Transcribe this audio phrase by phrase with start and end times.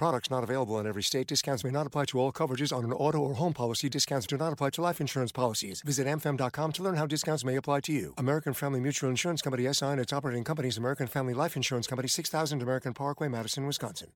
[0.00, 1.26] Products not available in every state.
[1.26, 3.90] Discounts may not apply to all coverages on an auto or home policy.
[3.90, 5.82] Discounts do not apply to life insurance policies.
[5.82, 8.14] Visit amfam.com to learn how discounts may apply to you.
[8.16, 12.08] American Family Mutual Insurance Company SI and its operating companies American Family Life Insurance Company
[12.08, 14.08] 6000 American Parkway, Madison, Wisconsin.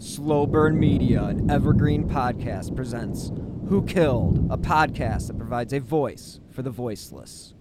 [0.00, 3.30] Slow Burn Media, an evergreen podcast, presents
[3.68, 7.54] Who Killed, a podcast that provides a voice for the voiceless.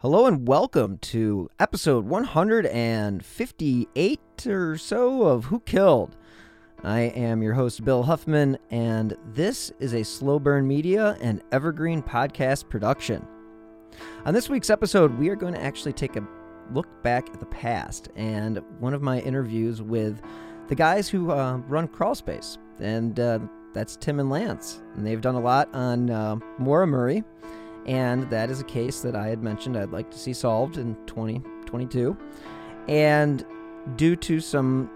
[0.00, 6.14] Hello and welcome to episode 158 or so of Who Killed.
[6.84, 12.02] I am your host, Bill Huffman, and this is a Slow Burn Media and Evergreen
[12.02, 13.26] podcast production.
[14.26, 16.28] On this week's episode, we are going to actually take a
[16.74, 20.20] look back at the past and one of my interviews with
[20.68, 23.38] the guys who uh, run Crawlspace, and uh,
[23.72, 24.82] that's Tim and Lance.
[24.94, 27.24] And they've done a lot on uh, Maura Murray,
[27.86, 30.96] and that is a case that I had mentioned I'd like to see solved in
[31.06, 32.16] 2022.
[32.88, 33.44] And
[33.96, 34.90] due to some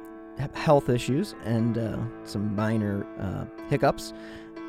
[0.55, 4.13] health issues and uh, some minor uh, hiccups,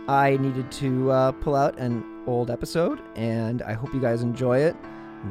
[0.08, 4.60] I needed to uh, pull out an old episode, and I hope you guys enjoy
[4.60, 4.76] it.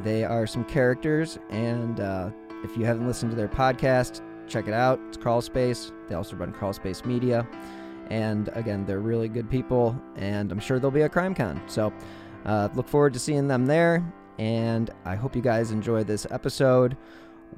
[0.02, 2.30] They are some characters, and uh,
[2.62, 5.00] if you haven't listened to their podcast, check it out.
[5.08, 5.92] It's Crawl Space.
[6.08, 7.46] They also run Crawl Space Media.
[8.10, 11.60] And again, they're really good people, and I'm sure they'll be at CrimeCon.
[11.70, 11.92] So
[12.44, 14.04] uh, look forward to seeing them there.
[14.38, 16.96] And I hope you guys enjoy this episode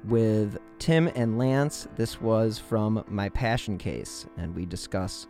[0.08, 1.86] with Tim and Lance.
[1.96, 5.28] This was from My Passion Case, and we discuss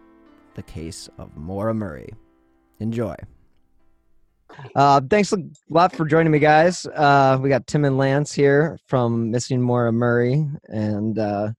[0.54, 2.10] the case of Maura Murray.
[2.80, 3.14] Enjoy.
[4.74, 5.38] Uh, thanks a
[5.70, 6.86] lot for joining me, guys.
[6.86, 11.52] Uh, we got Tim and Lance here from Missing Maura Murray, and uh,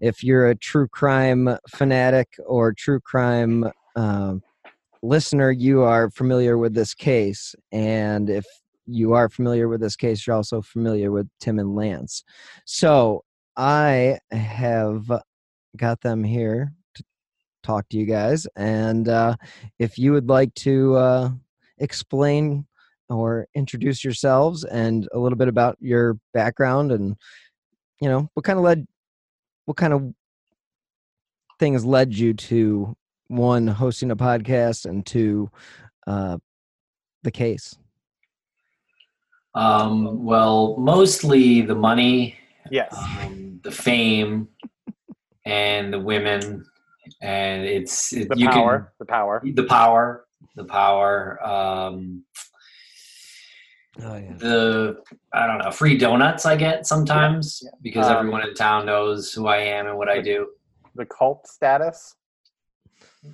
[0.00, 3.64] if you're a true crime fanatic or true crime
[3.96, 4.34] uh,
[5.04, 8.46] listener, you are familiar with this case, and if
[8.86, 12.24] you are familiar with this case, you're also familiar with Tim and Lance.
[12.64, 13.24] So
[13.56, 15.10] I have
[15.76, 17.04] got them here to
[17.62, 19.36] talk to you guys, and uh,
[19.78, 21.30] if you would like to uh,
[21.78, 22.66] explain
[23.10, 27.16] or introduce yourselves and a little bit about your background and
[28.00, 28.86] you know what kind of led
[29.66, 30.10] what kind of
[31.60, 32.96] things led you to
[33.28, 35.50] one hosting a podcast and two
[36.06, 36.36] uh,
[37.22, 37.76] the case
[39.54, 42.36] um, well mostly the money
[42.70, 42.94] Yes.
[42.96, 44.48] um, the fame
[45.44, 46.64] and the women
[47.20, 48.92] and it's it, The you power.
[48.98, 49.42] the power.
[49.44, 50.24] the power
[50.56, 52.24] the power um,
[54.02, 54.96] oh yeah the
[55.32, 57.70] i don't know free donuts i get sometimes Yeah.
[57.82, 60.48] because Um, everyone in town knows who i am and what i do
[60.94, 62.14] The cult status.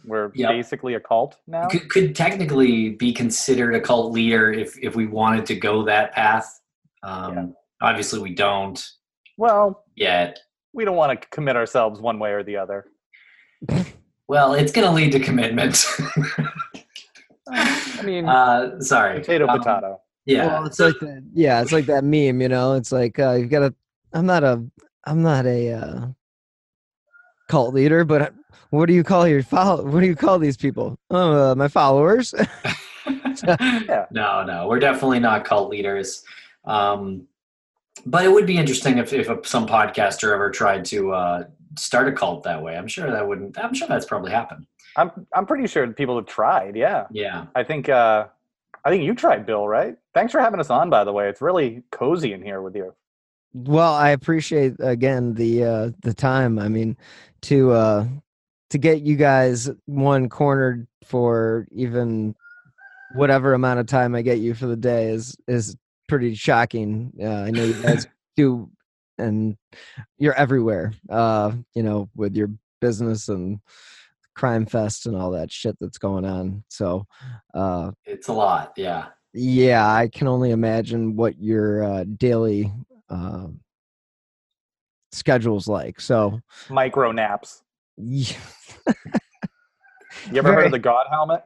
[0.05, 0.51] We're Yep.
[0.51, 1.67] basically a cult now.
[1.69, 6.13] could, could technically be considered a cult leader if if we wanted to go that
[6.13, 6.61] path
[7.03, 7.47] um, Yeah.
[7.83, 8.83] obviously we don't
[9.37, 10.39] Well, yet
[10.73, 12.87] we don't want to commit ourselves one way or the other.
[14.29, 15.85] well it's going to lead to commitment
[17.53, 20.01] I mean, uh, sorry potato, Um, potato.
[20.27, 23.33] yeah well it's like that yeah it's like that meme you know it's like uh,
[23.33, 23.75] you've got to
[24.13, 24.63] i'm not a
[25.05, 26.07] i'm not a uh,
[27.49, 28.31] cult leader but I-
[28.71, 31.69] what do you call your follow what do you call these people oh uh, my
[31.69, 32.35] followers
[34.13, 36.23] No, no, we're definitely not cult leaders.
[36.65, 37.27] Um,
[38.07, 41.45] but it would be interesting if, if some podcaster ever tried to uh,
[41.79, 42.77] start a cult that way.
[42.77, 43.59] I'm sure that wouldn't.
[43.59, 44.67] I'm sure that's probably happened.
[44.97, 46.77] I'm I'm pretty sure people have tried.
[46.77, 47.07] Yeah.
[47.11, 47.47] Yeah.
[47.55, 48.27] I think uh
[48.85, 49.97] I think you tried, Bill, right?
[50.15, 51.29] Thanks for having us on, by the way.
[51.29, 52.95] It's really cozy in here with you.
[53.53, 56.97] well i appreciate again the uh the time i mean
[57.41, 58.07] to uh
[58.71, 62.35] to get you guys one cornered for even
[63.15, 65.77] whatever amount of time i get you for the day is is
[66.09, 68.07] pretty shocking uh, i know you guys
[68.37, 68.71] do
[69.19, 69.57] and
[70.19, 72.51] you're everywhere uh you know with your
[72.81, 73.61] business and
[74.35, 77.05] crime fest and all that shit that's going on so
[77.55, 78.73] uh It's a lot.
[78.77, 79.07] Yeah.
[79.35, 82.73] yeah i can only imagine what your uh, daily
[83.11, 83.49] uh,
[85.13, 86.41] schedule's like so
[86.71, 87.63] Micro naps.
[87.97, 88.37] Yeah.
[90.31, 91.43] You ever heard of the God helmet?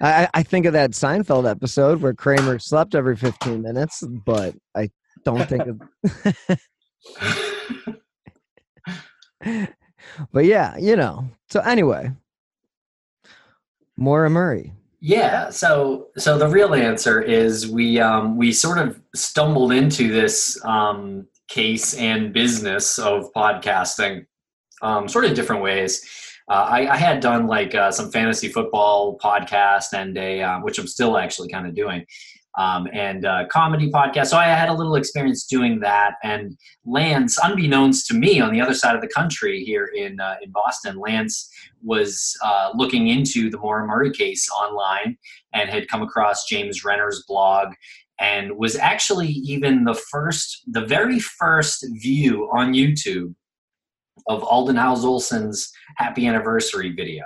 [0.00, 4.90] I, I think of that Seinfeld episode where Kramer slept every 15 minutes, but I
[5.24, 5.80] don't think of.
[10.32, 11.28] but yeah, you know.
[11.50, 12.12] So anyway,
[13.96, 14.72] Maura Murray.
[15.00, 20.60] Yeah, so so the real answer is we um, we sort of stumbled into this
[20.64, 24.26] um, case and business of podcasting,
[24.82, 26.04] um, sort of different ways.
[26.50, 30.78] Uh, I, I, had done like uh, some fantasy football podcast and a uh, which
[30.78, 32.06] I'm still actually kind of doing,
[32.56, 34.28] um, and uh, comedy podcast.
[34.28, 36.14] So I had a little experience doing that.
[36.22, 40.36] And Lance, unbeknownst to me, on the other side of the country here in uh,
[40.42, 41.50] in Boston, Lance
[41.82, 45.18] was uh, looking into the Maura Murray case online
[45.52, 47.74] and had come across James Renner's blog
[48.18, 53.34] and was actually even the first, the very first view on YouTube
[54.26, 57.24] of Alden House Olsen's happy anniversary video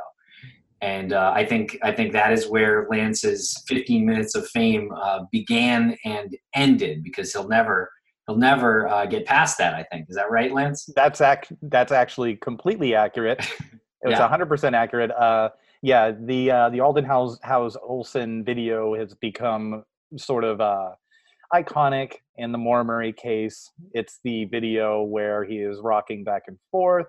[0.83, 5.21] and uh, I think I think that is where Lance's 15 minutes of fame uh,
[5.31, 7.89] began and ended because he'll never
[8.27, 9.75] he'll never uh, get past that.
[9.75, 10.91] I think is that right, Lance?
[10.95, 13.49] That's ac- that's actually completely accurate.
[14.05, 14.29] It's yeah.
[14.29, 15.13] 100% accurate.
[15.13, 15.51] Uh,
[15.81, 19.85] yeah, the uh, the Alden House Howes Olsen video has become
[20.17, 20.91] sort of uh,
[21.55, 23.71] iconic in the Maura Murray case.
[23.93, 27.07] It's the video where he is rocking back and forth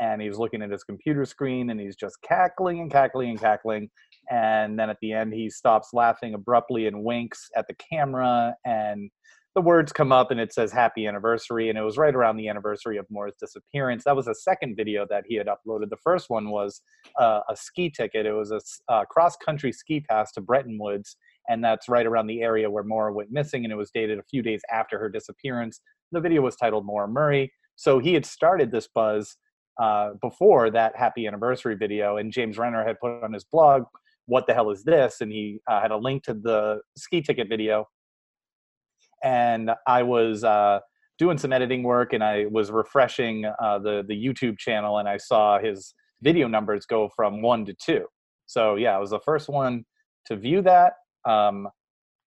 [0.00, 3.88] and he's looking at his computer screen and he's just cackling and cackling and cackling
[4.30, 9.10] and then at the end he stops laughing abruptly and winks at the camera and
[9.54, 12.48] the words come up and it says happy anniversary and it was right around the
[12.48, 16.30] anniversary of Maura's disappearance that was the second video that he had uploaded the first
[16.30, 16.80] one was
[17.20, 18.60] uh, a ski ticket it was a,
[18.92, 21.16] a cross country ski pass to Bretton Woods
[21.48, 24.24] and that's right around the area where Maura went missing and it was dated a
[24.24, 25.80] few days after her disappearance
[26.12, 29.36] the video was titled Maura Murray so he had started this buzz
[29.80, 33.84] uh, before that happy anniversary video, and James Renner had put on his blog,
[34.26, 37.48] "What the hell is this?" and he uh, had a link to the ski ticket
[37.48, 37.86] video.
[39.24, 40.80] And I was uh,
[41.18, 45.16] doing some editing work, and I was refreshing uh, the the YouTube channel, and I
[45.16, 48.06] saw his video numbers go from one to two.
[48.46, 49.84] So yeah, I was the first one
[50.26, 50.94] to view that.
[51.28, 51.68] Um,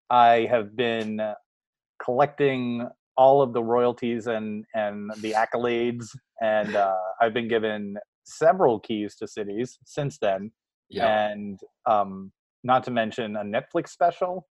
[0.09, 1.19] I have been
[2.03, 2.87] collecting
[3.17, 6.07] all of the royalties and and the accolades
[6.41, 7.95] and uh, I've been given
[8.25, 10.51] several keys to cities since then,
[10.89, 11.29] yeah.
[11.29, 11.59] and
[11.89, 12.31] um,
[12.63, 14.47] not to mention a Netflix special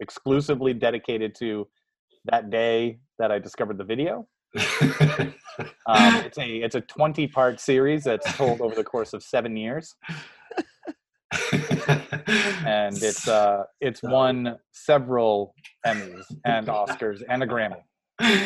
[0.00, 1.66] exclusively dedicated to
[2.26, 4.26] that day that I discovered the video.
[4.58, 5.34] um,
[5.86, 9.94] it's a it's a twenty part series that's told over the course of seven years,
[12.66, 15.54] and it's uh it's won several
[15.86, 17.82] Emmys and Oscars and a Grammy
[18.20, 18.40] so,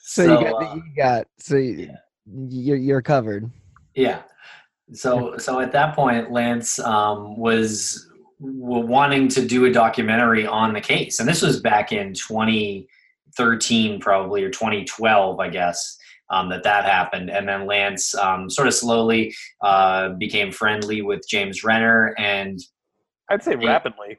[0.00, 1.96] so, you got uh, you got so you, yeah.
[2.48, 3.50] you're you're covered.
[3.94, 4.22] Yeah.
[4.92, 8.08] So so at that point, Lance um, was
[8.38, 14.44] wanting to do a documentary on the case, and this was back in 2013, probably
[14.44, 15.96] or 2012, I guess.
[16.28, 19.32] Um, that that happened, and then Lance um, sort of slowly
[19.62, 22.58] uh, became friendly with James Renner, and
[23.30, 24.18] I'd say rapidly.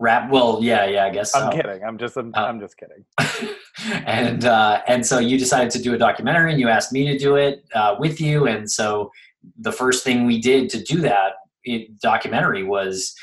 [0.00, 0.30] Rap.
[0.30, 1.06] Well, yeah, yeah.
[1.06, 1.34] I guess.
[1.34, 1.56] I'm so.
[1.56, 1.82] kidding.
[1.82, 2.16] I'm just.
[2.16, 3.54] I'm, uh, I'm just kidding.
[4.06, 7.18] and uh, and so you decided to do a documentary, and you asked me to
[7.18, 8.46] do it uh, with you.
[8.46, 9.10] And so
[9.58, 11.32] the first thing we did to do that
[12.00, 13.14] documentary was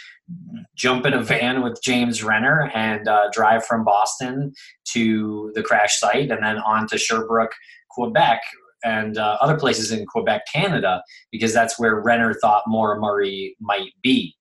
[0.75, 4.53] jump in a van with James Renner and uh, drive from Boston
[4.93, 7.53] to the crash site, and then on to Sherbrooke,
[7.91, 8.41] Quebec,
[8.83, 11.01] and uh, other places in Quebec, Canada,
[11.31, 14.35] because that's where Renner thought Maura Murray might be.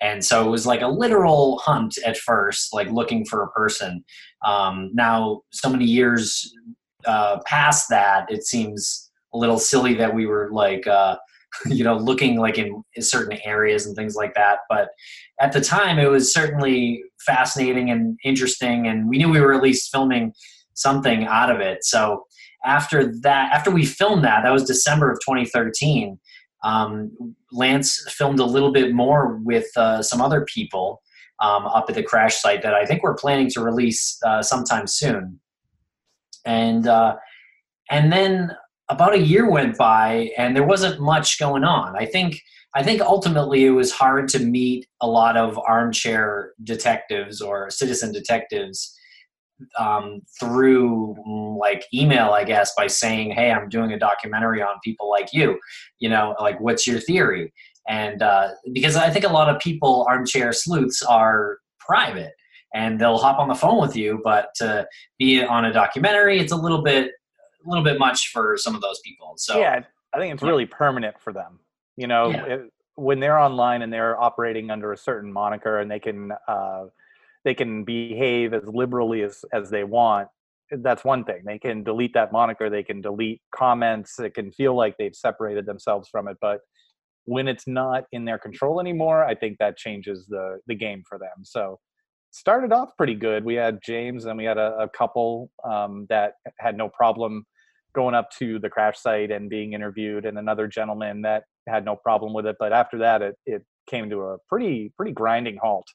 [0.00, 4.04] And so it was like a literal hunt at first like looking for a person.
[4.46, 6.54] Um, now so many years
[7.04, 11.16] uh, past that it seems a little silly that we were like uh,
[11.66, 14.88] you know looking like in, in certain areas and things like that but
[15.40, 19.62] at the time it was certainly fascinating and interesting and we knew we were at
[19.62, 20.32] least filming
[20.74, 22.24] something out of it so
[22.64, 26.18] after that after we filmed that that was december of 2013
[26.64, 27.12] um,
[27.52, 31.02] Lance filmed a little bit more with uh, some other people
[31.40, 34.86] um, up at the crash site that I think we're planning to release uh, sometime
[34.86, 35.40] soon.
[36.44, 37.16] And uh,
[37.90, 38.52] and then
[38.88, 41.96] about a year went by, and there wasn't much going on.
[41.96, 42.40] I think
[42.74, 48.12] I think ultimately it was hard to meet a lot of armchair detectives or citizen
[48.12, 48.94] detectives
[49.78, 54.76] um, through mm, like email, I guess, by saying, "Hey, I'm doing a documentary on
[54.84, 55.58] people like you.
[55.98, 57.52] You know, like what's your theory?"
[57.88, 62.32] And uh, because I think a lot of people, armchair sleuths, are private
[62.74, 64.86] and they'll hop on the phone with you, but to
[65.18, 67.12] be on a documentary, it's a little bit,
[67.64, 69.34] a little bit much for some of those people.
[69.36, 69.80] So yeah,
[70.12, 71.60] I think it's really permanent for them.
[71.96, 72.44] You know, yeah.
[72.44, 76.32] it, when they're online and they're operating under a certain moniker and they can.
[76.46, 76.86] Uh,
[77.44, 80.28] they can behave as liberally as, as they want
[80.82, 84.74] that's one thing they can delete that moniker they can delete comments it can feel
[84.74, 86.60] like they've separated themselves from it but
[87.28, 91.18] when it's not in their control anymore, I think that changes the the game for
[91.18, 91.44] them.
[91.44, 91.78] So
[92.30, 93.44] started off pretty good.
[93.44, 97.46] We had James and we had a, a couple um, that had no problem
[97.94, 101.96] going up to the crash site and being interviewed, and another gentleman that had no
[101.96, 102.56] problem with it.
[102.58, 105.86] But after that, it it came to a pretty pretty grinding halt.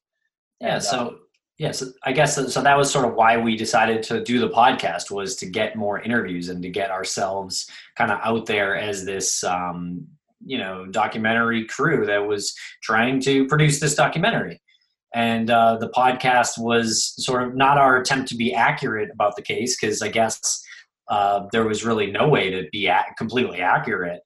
[0.59, 0.75] Yeah.
[0.75, 0.97] And, so.
[0.99, 1.11] Uh,
[1.59, 2.61] Yes, I guess so.
[2.61, 6.01] That was sort of why we decided to do the podcast was to get more
[6.01, 10.07] interviews and to get ourselves kind of out there as this, um,
[10.43, 14.62] you know, documentary crew that was trying to produce this documentary.
[15.13, 19.41] And uh, the podcast was sort of not our attempt to be accurate about the
[19.43, 20.63] case because I guess
[21.09, 24.21] uh, there was really no way to be completely accurate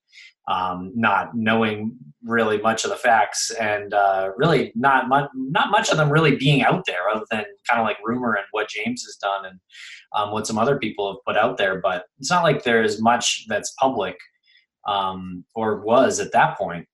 [0.47, 5.89] um, not knowing really much of the facts and uh, really not much, not much
[5.89, 9.03] of them really being out there other than kind of like rumor and what James
[9.03, 9.59] has done and
[10.15, 11.81] um, what some other people have put out there.
[11.81, 14.15] But it's not like there's much that's public
[14.87, 16.87] um, or was at that point.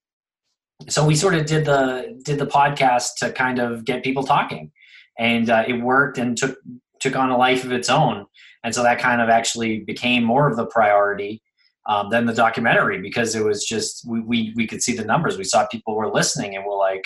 [0.90, 4.72] So we sort of did the did the podcast to kind of get people talking,
[5.18, 6.58] and uh, it worked and took
[7.00, 8.26] took on a life of its own.
[8.64, 11.42] And so that kind of actually became more of the priority
[11.86, 15.38] um, than the documentary because it was just we, we we could see the numbers.
[15.38, 17.04] We saw people were listening, and we're like,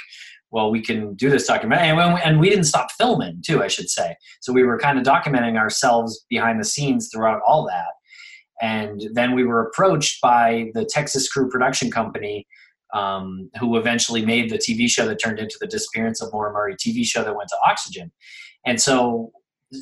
[0.51, 3.67] well, we can do this documentary, and we, and we didn't stop filming too, I
[3.67, 4.15] should say.
[4.41, 7.93] So we were kind of documenting ourselves behind the scenes throughout all that.
[8.61, 12.47] And then we were approached by the Texas Crew Production Company,
[12.93, 16.75] um, who eventually made the TV show that turned into the Disappearance of Maura Murray
[16.75, 18.11] TV show that went to Oxygen.
[18.65, 19.31] And so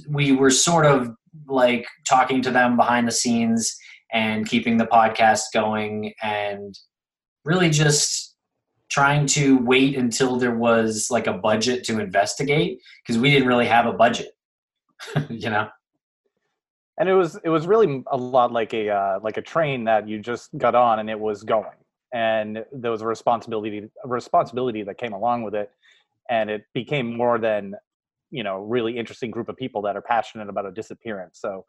[0.09, 1.09] we were sort of
[1.47, 3.75] like talking to them behind the scenes
[4.13, 6.77] and keeping the podcast going and
[7.43, 8.35] really just
[8.89, 13.65] trying to wait until there was like a budget to investigate because we didn't really
[13.65, 14.29] have a budget
[15.29, 15.67] you know
[16.99, 20.07] and it was it was really a lot like a uh, like a train that
[20.07, 21.65] you just got on and it was going
[22.15, 25.69] and there was a responsibility a responsibility that came along with it.
[26.29, 27.75] And it became more than
[28.31, 31.39] you know really interesting group of people that are passionate about a disappearance.
[31.39, 31.65] So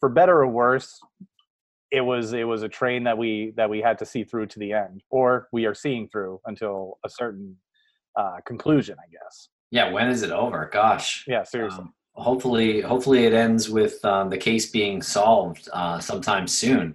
[0.00, 1.00] for better or worse
[1.90, 4.58] it was it was a train that we that we had to see through to
[4.58, 7.56] the end or we are seeing through until a certain
[8.16, 9.48] uh, conclusion i guess.
[9.70, 10.70] Yeah when is it over?
[10.72, 11.24] Gosh.
[11.26, 11.80] Yeah seriously.
[11.80, 16.94] Um, hopefully hopefully it ends with um, the case being solved uh, sometime soon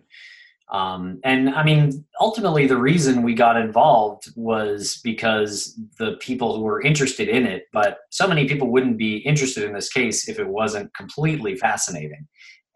[0.75, 6.63] um, and i mean ultimately the reason we got involved was because the people who
[6.63, 10.37] were interested in it but so many people wouldn't be interested in this case if
[10.39, 12.25] it wasn't completely fascinating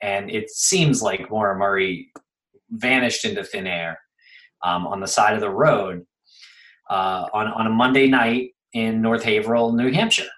[0.02, 2.10] and it seems like Maura Murray
[2.72, 4.00] vanished into thin air
[4.64, 6.06] um, on the side of the road
[6.90, 10.30] uh, on on a Monday night in North Haverhill, New Hampshire.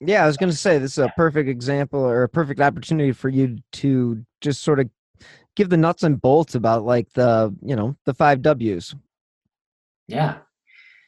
[0.00, 3.12] Yeah, I was going to say this is a perfect example or a perfect opportunity
[3.12, 4.88] for you to just sort of
[5.58, 8.94] give the nuts and bolts about like the you know the five W's.
[10.06, 10.38] Yeah.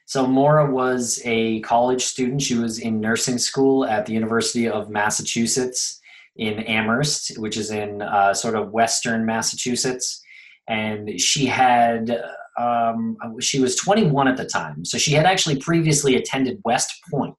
[0.06, 2.42] So Maura was a college student.
[2.42, 6.00] She was in nursing school at the University of Massachusetts
[6.34, 10.20] in Amherst, which is in uh, sort of western Massachusetts.
[10.66, 12.20] And she had,
[12.58, 14.84] um, she was 21 at the time.
[14.84, 17.38] So she had actually previously attended West Point.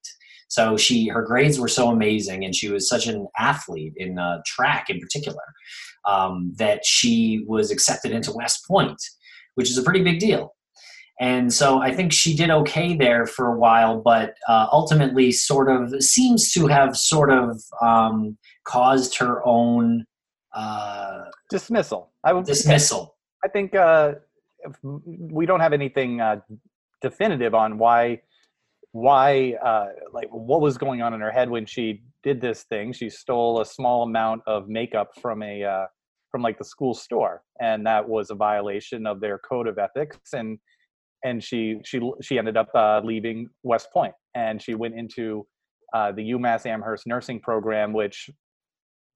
[0.52, 4.42] So she, her grades were so amazing, and she was such an athlete in uh,
[4.46, 5.46] track in particular,
[6.06, 9.02] um, that she was accepted into West Point,
[9.56, 10.54] which is a pretty big deal.
[11.22, 15.70] And so I think she did okay there for a while, but uh, ultimately sort
[15.70, 20.06] of seems to have sort of um, caused her own
[20.54, 22.12] uh, dismissal.
[22.26, 23.16] I would dismissal.
[23.46, 24.16] I think uh,
[24.84, 26.42] we don't have anything uh,
[27.02, 28.22] definitive on why
[28.94, 32.94] why uh, like what was going on in her head when she did this thing.
[32.94, 35.86] She stole a small amount of makeup from a uh,
[36.30, 40.18] from like the school store, and that was a violation of their code of ethics.
[40.34, 40.60] And
[41.24, 45.46] and she she she ended up uh, leaving West Point, and she went into
[45.94, 48.30] uh, the UMass Amherst nursing program, which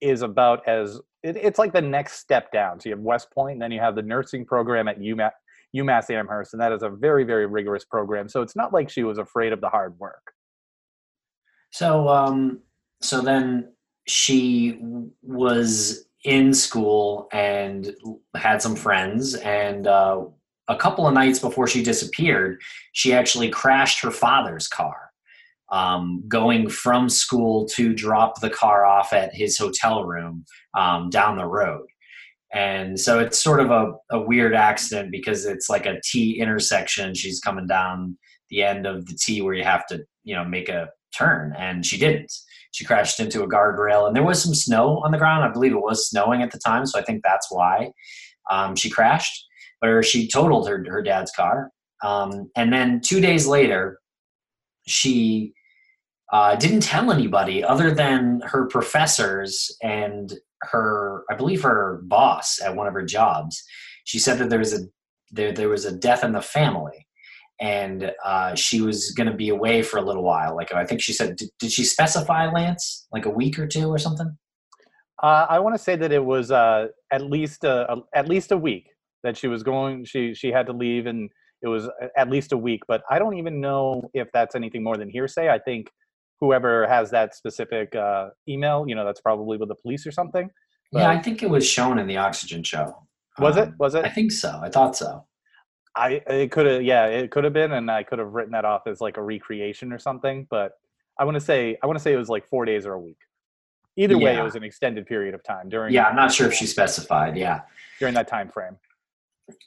[0.02, 2.80] is about as it, it's like the next step down.
[2.80, 5.32] So you have West Point, and then you have the nursing program at UMass,
[5.76, 8.30] UMass Amherst, and that is a very very rigorous program.
[8.30, 10.34] So it's not like she was afraid of the hard work.
[11.72, 12.60] So um,
[13.02, 13.74] so then
[14.08, 14.80] she
[15.22, 17.94] was in school and
[18.36, 20.26] had some friends and uh,
[20.68, 22.60] a couple of nights before she disappeared
[22.94, 25.12] she actually crashed her father's car
[25.72, 30.46] um, going from school to drop the car off at his hotel room
[30.78, 31.86] um, down the road.
[32.56, 37.14] And so it's sort of a, a weird accident because it's like a T intersection.
[37.14, 38.18] She's coming down
[38.50, 41.86] the end of the T where you have to, you know, make a turn, and
[41.86, 42.32] she didn't.
[42.72, 45.44] She crashed into a guardrail, and there was some snow on the ground.
[45.44, 47.92] I believe it was snowing at the time, so I think that's why
[48.50, 49.46] um, she crashed.
[49.84, 51.72] Or she totaled her her dad's car,
[52.04, 54.00] Um, and then two days later,
[54.88, 55.54] she
[56.32, 60.34] uh, didn't tell anybody other than her professors and
[60.72, 63.64] her, I believe, her boss at one of her jobs.
[64.06, 64.86] She said that there was a
[65.32, 67.08] there there was a death in the family,
[67.60, 70.56] and uh, she was going to be away for a little while.
[70.56, 73.88] Like I think she said, did, did she specify Lance like a week or two
[73.88, 74.38] or something?
[75.24, 78.52] Uh, I want to say that it was uh, at least a, a, at least
[78.52, 78.90] a week
[79.24, 80.06] that she was going.
[80.06, 81.30] She she had to leave, and
[81.62, 82.82] it was at least a week.
[82.88, 85.50] But I don't even know if that's anything more than hearsay.
[85.50, 85.90] I think
[86.40, 90.50] whoever has that specific uh, email, you know, that's probably with the police or something.
[90.92, 92.96] But yeah, I think it was shown in the Oxygen show.
[93.40, 93.74] Was um, it?
[93.80, 94.06] Was it?
[94.06, 94.60] I think so.
[94.62, 95.26] I thought so.
[95.96, 98.66] I it could have yeah it could have been and I could have written that
[98.66, 100.74] off as like a recreation or something but
[101.18, 103.00] I want to say I want to say it was like four days or a
[103.00, 103.16] week
[103.98, 104.26] either yeah.
[104.26, 106.66] way it was an extended period of time during yeah i'm not sure if she
[106.66, 107.62] specified yeah
[108.00, 108.76] during that time frame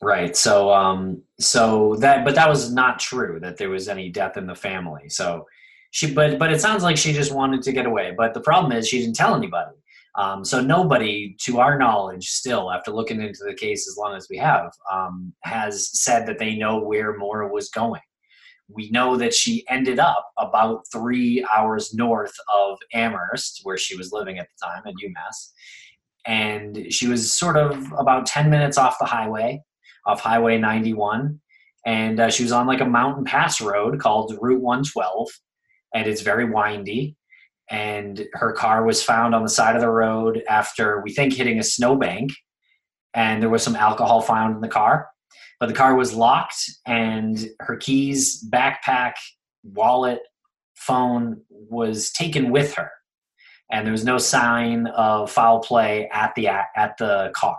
[0.03, 4.37] right so um so that but that was not true that there was any death
[4.37, 5.47] in the family so
[5.91, 8.73] she but but it sounds like she just wanted to get away but the problem
[8.73, 9.75] is she didn't tell anybody
[10.15, 14.27] um, so nobody to our knowledge still after looking into the case as long as
[14.29, 18.01] we have um, has said that they know where Maura was going
[18.69, 24.13] we know that she ended up about three hours north of Amherst, where she was
[24.13, 25.53] living at the time at UMass.
[26.27, 29.63] And she was sort of about 10 minutes off the highway,
[30.07, 31.41] off Highway 91.
[31.87, 35.29] And uh, she was on like a mountain pass road called Route 112.
[35.95, 37.17] And it's very windy.
[37.71, 41.59] And her car was found on the side of the road after, we think, hitting
[41.59, 42.31] a snowbank.
[43.15, 45.09] And there was some alcohol found in the car
[45.61, 49.15] but the car was locked and her keys, backpack,
[49.65, 50.21] wallet,
[50.75, 52.91] phone was taken with her.
[53.71, 57.59] And there was no sign of foul play at the at the car.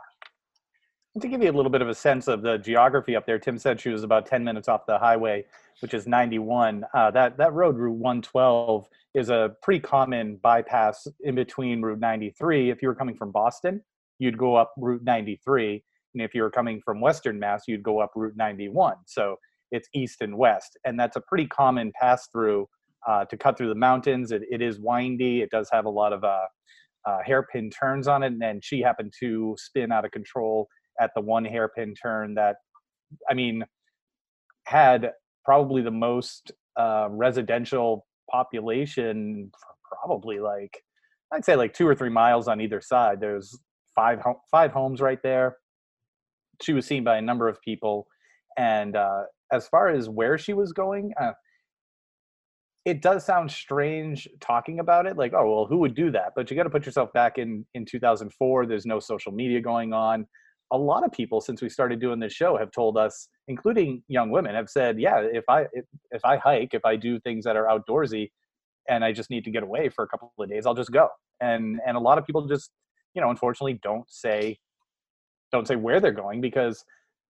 [1.20, 3.58] To give you a little bit of a sense of the geography up there, Tim
[3.58, 5.46] said she was about 10 minutes off the highway,
[5.82, 6.86] which is 91.
[6.94, 12.70] Uh, that, that road, Route 112, is a pretty common bypass in between Route 93.
[12.70, 13.82] If you were coming from Boston,
[14.20, 18.00] you'd go up Route 93 and if you were coming from Western Mass, you'd go
[18.00, 18.95] up Route 91.
[19.06, 19.38] So
[19.72, 20.78] it's east and west.
[20.86, 22.67] And that's a pretty common pass through
[23.08, 24.32] uh, to cut through the mountains.
[24.32, 25.41] It, it is windy.
[25.41, 26.45] It does have a lot of uh,
[27.06, 28.28] uh, hairpin turns on it.
[28.28, 30.67] And then she happened to spin out of control
[31.00, 32.58] at the one hairpin turn that,
[33.30, 33.66] I mean,
[34.66, 35.12] had
[35.46, 39.52] probably the most uh, residential population,
[40.04, 40.82] probably like,
[41.34, 43.20] I'd say like two or three miles on either side.
[43.20, 43.58] There's
[43.96, 44.20] five,
[44.52, 45.58] five homes right there
[46.62, 48.08] she was seen by a number of people.
[48.58, 51.32] And uh, as far as where she was going, uh,
[52.86, 55.18] it does sound strange talking about it.
[55.18, 56.34] Like, oh well, who would do that?
[56.36, 58.66] But you got to put yourself back in in 2004.
[58.66, 60.26] There's no social media going on.
[60.71, 64.29] A lot of people since we started doing this show have told us, including young
[64.29, 65.65] women, have said, yeah, if I
[66.12, 68.29] if, I hike, if I do things that are outdoorsy,
[68.88, 71.10] and I just need to get away for a couple of days, I'll just go.
[71.41, 72.71] And and a lot of people just,
[73.15, 74.58] you know, unfortunately don't say
[75.51, 76.84] don't say where they're going because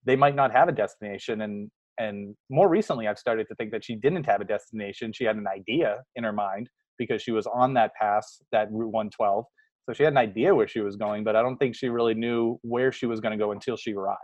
[0.06, 3.84] they might not have a destination and and more recently i've started to think that
[3.84, 7.48] she didn't have a destination she had an idea in her mind because she was
[7.48, 9.46] on that pass that route 112
[9.90, 12.14] so she had an idea where she was going but i don't think she really
[12.14, 14.20] knew where she was going to go until she arrived.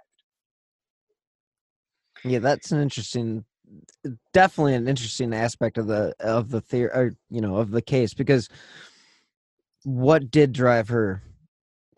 [2.23, 3.45] Yeah that's an interesting
[4.31, 8.13] definitely an interesting aspect of the of the theory or you know of the case
[8.13, 8.47] because
[9.83, 11.23] what did drive her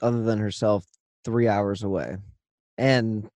[0.01, 0.85] other than herself
[1.25, 2.15] three hours away
[2.77, 3.29] and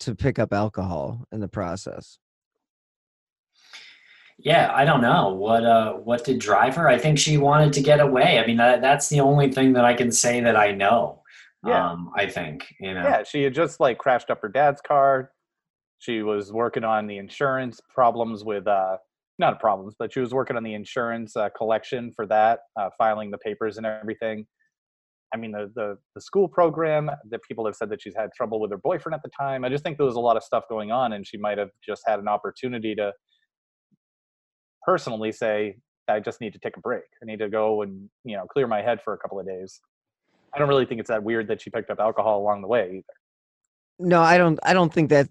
[0.00, 2.18] to pick up alcohol in the process
[4.46, 5.34] yeah i don't know.
[5.34, 6.88] What uh what did drive her?
[6.88, 8.38] I think she wanted to get away.
[8.38, 11.22] I mean that, that's the only thing that i can say that i know
[11.66, 11.90] yeah.
[11.90, 13.02] um i think you know.
[13.02, 15.32] Yeah she had just like crashed up her dad's car.
[15.98, 18.96] She was working on the insurance problems with uh
[19.40, 23.30] not problems but she was working on the insurance uh, collection for that uh, filing
[23.30, 24.46] the papers and everything.
[25.34, 28.60] I mean, the, the, the school program that people have said that she's had trouble
[28.60, 29.64] with her boyfriend at the time.
[29.64, 31.70] I just think there was a lot of stuff going on, and she might have
[31.84, 33.12] just had an opportunity to
[34.86, 35.76] personally say,
[36.08, 37.04] "I just need to take a break.
[37.22, 39.80] I need to go and you know clear my head for a couple of days."
[40.54, 42.88] I don't really think it's that weird that she picked up alcohol along the way
[42.98, 43.04] either.
[43.98, 44.58] No, I don't.
[44.62, 45.28] I don't think that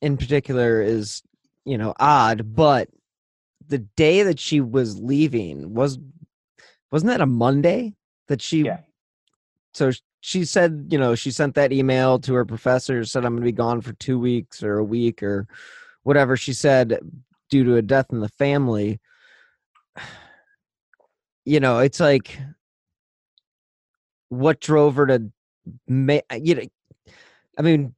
[0.00, 1.22] in particular is
[1.64, 2.88] you know odd, but
[3.68, 5.98] the day that she was leaving was
[6.90, 7.94] wasn't that a Monday
[8.26, 8.78] that she yeah
[9.74, 13.42] so she said, you know, she sent that email to her professor, said I'm going
[13.42, 15.46] to be gone for two weeks or a week or
[16.04, 16.98] whatever she said
[17.52, 18.98] due to a death in the family.
[21.44, 22.38] You know, it's like
[24.30, 25.30] what drove her to
[25.86, 26.62] make, you know,
[27.58, 27.94] I mean,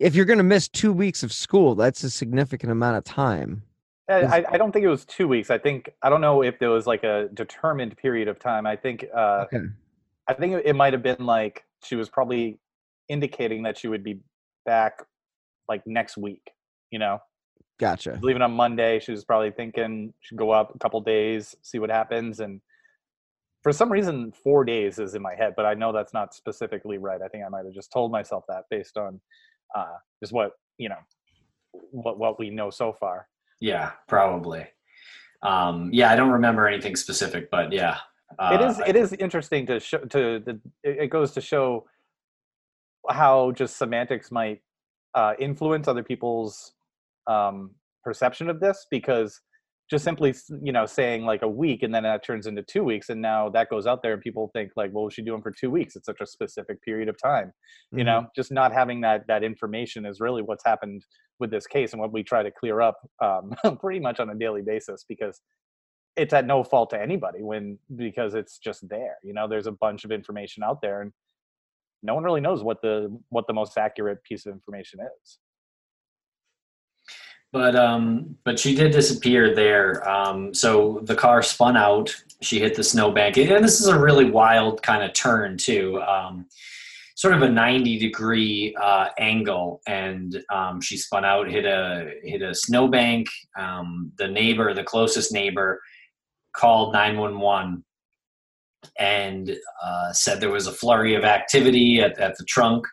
[0.00, 3.62] if you're going to miss two weeks of school, that's a significant amount of time.
[4.08, 5.48] I, I don't think it was two weeks.
[5.50, 8.66] I think I don't know if there was like a determined period of time.
[8.66, 9.66] I think uh, Okay.
[10.26, 12.58] I think it- it might have been like she was probably
[13.08, 14.18] indicating that she would be
[14.66, 15.04] back
[15.68, 16.50] like next week.
[16.90, 17.20] You know,
[17.80, 18.18] Gotcha.
[18.22, 19.00] leaving on Monday.
[19.00, 22.60] She was probably thinking she'd go up a couple days, see what happens, and
[23.62, 26.98] for some reason, four days is in my head, but I know that's not specifically
[26.98, 27.20] right.
[27.22, 29.20] I think I might have just told myself that based on
[29.74, 30.98] uh, just what you know,
[31.90, 33.28] what what we know so far.
[33.60, 34.66] Yeah, probably.
[35.42, 37.98] Um, yeah, I don't remember anything specific, but yeah.
[38.38, 41.86] Uh, it is it is interesting to show to the it it goes to show
[43.08, 44.60] how just semantics might
[45.14, 46.72] uh, influence other people's
[47.30, 47.70] um,
[48.04, 49.40] perception of this because
[49.90, 53.08] just simply you know saying like a week and then that turns into two weeks
[53.08, 55.50] and now that goes out there and people think like well what's she doing for
[55.50, 57.52] two weeks it's such a specific period of time
[57.92, 58.06] you Mhm.
[58.06, 61.04] know just not having that that information is really what's happened
[61.40, 64.34] with this case and what we try to clear up um, pretty much on a
[64.34, 65.40] daily basis because
[66.16, 69.72] it's at no fault to anybody when because it's just there you know there's a
[69.72, 71.12] bunch of information out there and
[72.02, 72.96] no one really knows what the
[73.28, 75.38] what the most accurate piece of information is
[77.52, 80.08] but um, but she did disappear there.
[80.08, 82.14] Um, so the car spun out.
[82.42, 86.00] She hit the snowbank, and this is a really wild kind of turn too.
[86.02, 86.46] Um,
[87.16, 92.42] sort of a 90 degree uh, angle, and um, she spun out, hit a hit
[92.42, 93.28] a snowbank.
[93.58, 95.80] Um, the neighbor, the closest neighbor,
[96.54, 97.84] called 911
[98.98, 102.86] and uh, said there was a flurry of activity at, at the trunk.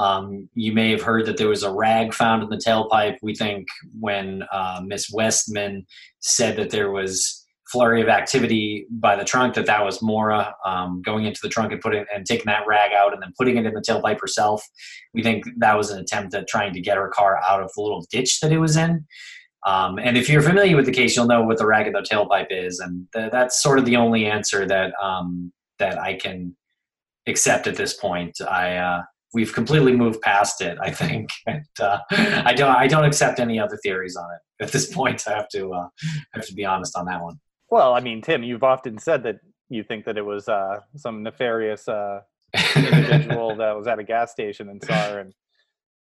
[0.00, 3.18] Um, you may have heard that there was a rag found in the tailpipe.
[3.20, 3.66] We think
[3.98, 5.86] when uh, Miss Westman
[6.20, 11.02] said that there was flurry of activity by the trunk, that that was Maura um,
[11.04, 13.66] going into the trunk and putting and taking that rag out and then putting it
[13.66, 14.66] in the tailpipe herself.
[15.12, 17.82] We think that was an attempt at trying to get her car out of the
[17.82, 19.04] little ditch that it was in.
[19.66, 22.00] Um, and if you're familiar with the case, you'll know what the rag in the
[22.00, 26.56] tailpipe is, and th- that's sort of the only answer that um, that I can
[27.26, 28.40] accept at this point.
[28.40, 30.78] I uh, we've completely moved past it.
[30.80, 34.72] I think, and, uh, I don't I don't accept any other theories on it at
[34.72, 35.26] this point.
[35.26, 35.88] I have to uh,
[36.34, 37.38] have to be honest on that one.
[37.70, 39.36] well i mean tim you've often said that
[39.70, 42.20] you think that it was uh, some nefarious uh,
[42.76, 45.32] individual that was at a gas station and saw her and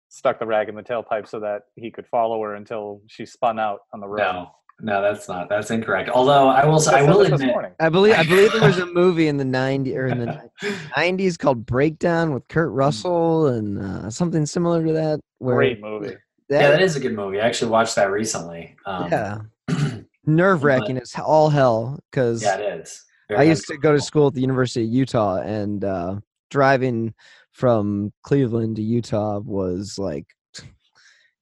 [0.08, 3.60] stuck the rag in the tailpipe so that he could follow her until she spun
[3.60, 4.18] out on the road.
[4.20, 6.10] no, no, that's not that's incorrect.
[6.10, 7.76] Although I will say, I will this this admit.
[7.80, 10.50] I believe I believe there was a movie in the 90s or in the
[10.98, 15.20] 90s called Breakdown with Kurt Russell and uh, something similar to that.
[15.40, 16.16] Where Great movie.
[16.50, 17.40] that- Yeah, that is a good movie.
[17.40, 18.76] I actually watched that recently.
[18.86, 19.40] Um, yeah,
[20.26, 22.00] nerve wracking It's all hell.
[22.12, 23.04] Because yeah, it is.
[23.36, 26.16] I used to go to school at the University of Utah, and uh,
[26.50, 27.14] driving
[27.52, 30.26] from Cleveland to Utah was like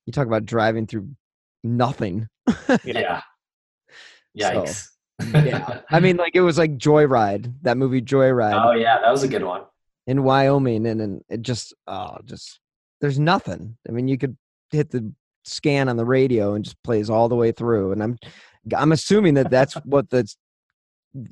[0.06, 1.10] you talk about driving through
[1.64, 2.28] nothing.
[2.84, 3.22] Yeah.
[4.38, 4.88] So, Yikes.
[5.34, 5.82] yeah.
[5.90, 9.28] I mean, like it was like Joyride, that movie Joyride oh yeah, that was a
[9.28, 9.64] good one.
[10.06, 12.60] in Wyoming, and, and it just oh, just
[13.02, 13.78] there's nothing.
[13.88, 14.38] I mean, you could
[14.72, 15.12] hit the
[15.44, 18.18] scan on the radio and just plays all the way through, and I'm
[18.76, 20.32] I'm assuming that that's what the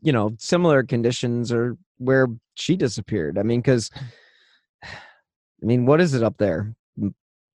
[0.01, 3.37] you know similar conditions are where she disappeared.
[3.37, 3.91] I mean, because
[4.83, 6.75] I mean, what is it up there?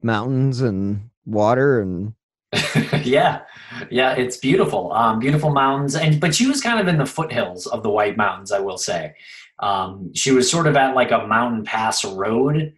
[0.02, 2.14] Mountains and water and
[3.06, 3.42] yeah,
[3.90, 4.92] yeah, it's beautiful.
[4.94, 8.18] Um, beautiful mountains, and but she was kind of in the foothills of the White
[8.18, 9.14] Mountains, I will say.
[9.60, 12.74] Um, she was sort of at like a mountain pass road,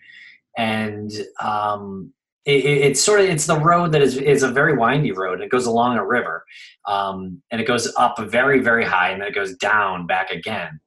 [0.58, 1.12] and
[1.42, 2.14] um,
[2.46, 5.42] it, it- it's sort of it's the road that is is a very windy road.
[5.42, 6.46] It goes along a river,
[6.88, 10.80] um, and it goes up very very high, and then it goes down back again,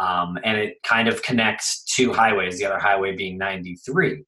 [0.00, 2.58] um, and it kind of connects two highways.
[2.58, 4.24] The other highway being ninety three,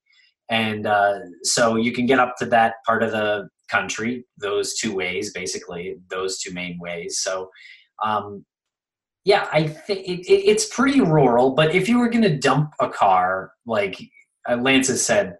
[0.49, 4.94] and uh, so you can get up to that part of the country those two
[4.94, 7.18] ways basically those two main ways.
[7.20, 7.50] So
[8.04, 8.44] um,
[9.24, 12.72] yeah i think it, it, it's pretty rural but if you were going to dump
[12.80, 14.00] a car like
[14.48, 15.37] uh, lance has said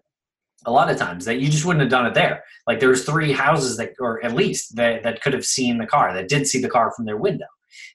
[0.67, 2.43] a lot of times that you just wouldn't have done it there.
[2.67, 6.13] Like there's three houses that or at least that, that could have seen the car
[6.13, 7.47] that did see the car from their window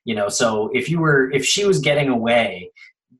[0.04, 0.28] you know?
[0.28, 2.70] So if you were if she was getting away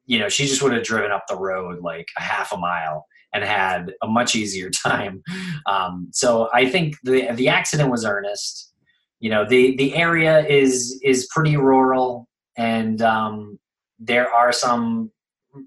[0.06, 3.06] you know she just would have driven up the road like a half a mile
[3.36, 5.22] and had a much easier time.
[5.66, 8.72] Um, so I think the the accident was earnest.
[9.20, 13.58] You know, the the area is is pretty rural, and um,
[13.98, 15.10] there are some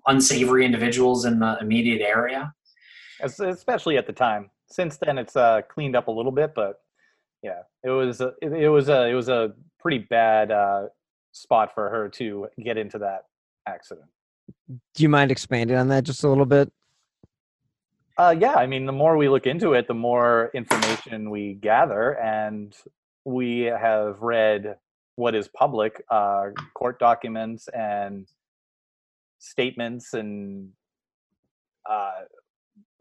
[0.08, 2.54] unsavory individuals in the immediate area.
[3.22, 4.50] Especially at the time.
[4.72, 6.76] Since then, it's uh, cleaned up a little bit, but
[7.42, 10.88] yeah, it was a, it, it was a it was a pretty bad uh,
[11.32, 13.24] spot for her to get into that
[13.68, 14.08] accident.
[14.68, 16.72] do you mind expanding on that just a little bit?
[18.20, 22.20] Uh, yeah, I mean, the more we look into it, the more information we gather,
[22.20, 22.76] and
[23.24, 24.76] we have read
[25.16, 28.28] what is public uh, court documents and
[29.38, 30.70] statements and
[31.90, 32.12] uh,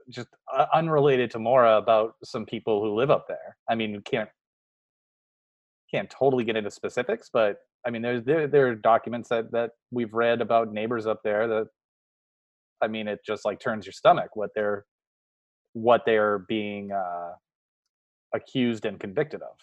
[0.09, 3.57] just uh, unrelated to Maura about some people who live up there.
[3.69, 4.29] I mean, we can't
[5.91, 9.73] can't totally get into specifics, but I mean, there's there there are documents that that
[9.91, 11.67] we've read about neighbors up there that,
[12.81, 14.85] I mean, it just like turns your stomach what they're
[15.73, 17.33] what they're being uh,
[18.35, 19.57] accused and convicted of.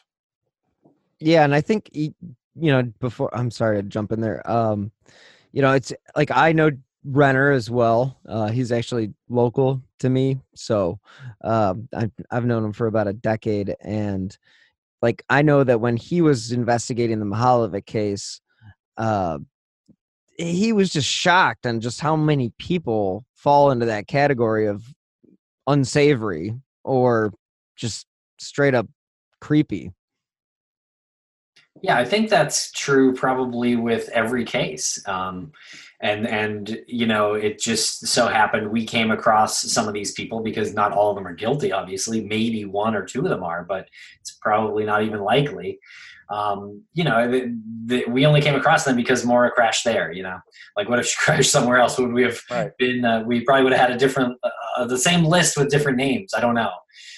[1.20, 2.14] Yeah, and I think you
[2.56, 4.50] know before I'm sorry to jump in there.
[4.50, 4.92] Um,
[5.52, 6.72] you know, it's like I know
[7.06, 8.20] Renner as well.
[8.28, 11.00] Uh, he's actually local to me, so
[11.42, 14.38] um, I've I've known him for about a decade, and
[15.02, 18.42] like I know that when he was investigating the Mihaljevic case,
[18.98, 19.40] uh,
[20.38, 24.84] he was just shocked on just how many people fall into that category of
[25.68, 27.34] unsavory or
[27.76, 28.06] just
[28.40, 28.88] straight up
[29.42, 29.92] creepy.
[31.82, 35.06] Yeah, I think that's true probably with every case.
[35.08, 35.52] Um,
[36.02, 40.42] and and you know it just so happened we came across some of these people
[40.42, 43.64] because not all of them are guilty obviously maybe one or two of them are
[43.64, 43.88] but
[44.20, 45.80] it's probably not even likely
[46.30, 50.24] um, you know the, the, we only came across them because Maura crashed there you
[50.24, 50.40] know
[50.76, 52.72] like what if she crashed somewhere else would we have right.
[52.78, 55.70] been uh, we probably would have had a different uh, uh the same list with
[55.70, 56.72] different names i don't know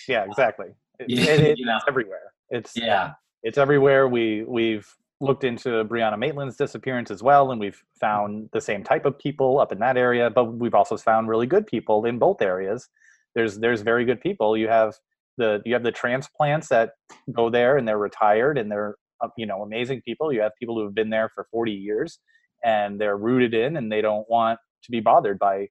[0.08, 0.68] yeah exactly
[1.00, 1.78] it, it, it, you know?
[1.78, 3.12] it's everywhere it's yeah
[3.44, 4.88] it's everywhere we we've
[5.20, 9.60] looked into Brianna Maitland's disappearance as well, and we've found the same type of people
[9.60, 10.30] up in that area.
[10.30, 12.90] But we've also found really good people in both areas.
[13.36, 14.58] There's there's very good people.
[14.58, 14.96] You have
[15.38, 16.92] the you have the transplants that
[17.34, 20.32] go there and they're retired and they're uh, you know amazing people.
[20.32, 22.20] You have people who have been there for 40 years
[22.64, 25.68] and they're rooted in and they don't want to be bothered by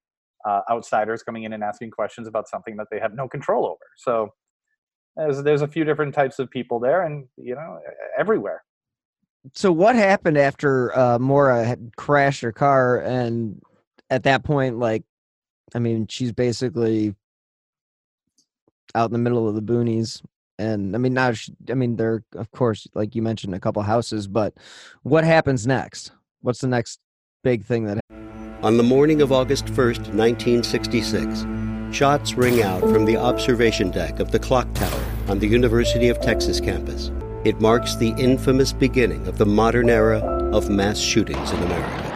[0.48, 3.84] uh, outsiders coming in and asking questions about something that they have no control over.
[3.98, 4.30] So
[5.16, 7.78] there's there's a few different types of people there and you know
[8.18, 8.62] everywhere
[9.54, 13.60] so what happened after uh, Maura had crashed her car, and
[14.10, 15.04] at that point, like,
[15.74, 17.14] I mean, she's basically
[18.96, 20.22] out in the middle of the boonies,
[20.58, 21.32] and I mean, now,
[21.68, 24.54] I mean, there, of course, like you mentioned, a couple houses, but
[25.02, 26.12] what happens next?
[26.40, 26.98] What's the next
[27.44, 28.00] big thing that?
[28.62, 31.44] On the morning of August first, 1966,
[31.94, 36.20] shots ring out from the observation deck of the clock tower on the University of
[36.20, 37.10] Texas campus.
[37.44, 40.18] It marks the infamous beginning of the modern era
[40.52, 42.15] of mass shootings in America.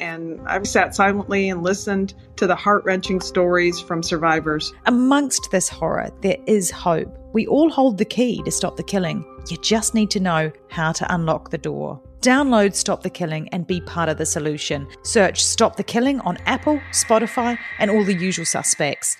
[0.00, 4.72] and I've sat silently and listened to the heart wrenching stories from survivors.
[4.86, 7.14] Amongst this horror, there is hope.
[7.32, 9.24] We all hold the key to stop the killing.
[9.48, 12.02] You just need to know how to unlock the door.
[12.20, 14.88] Download Stop the Killing and be part of the solution.
[15.02, 19.16] Search Stop the Killing on Apple, Spotify, and all the usual suspects.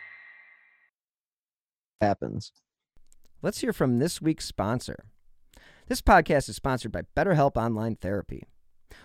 [2.00, 2.52] Happens.
[3.40, 5.04] Let's hear from this week's sponsor.
[5.86, 8.42] This podcast is sponsored by BetterHelp Online Therapy.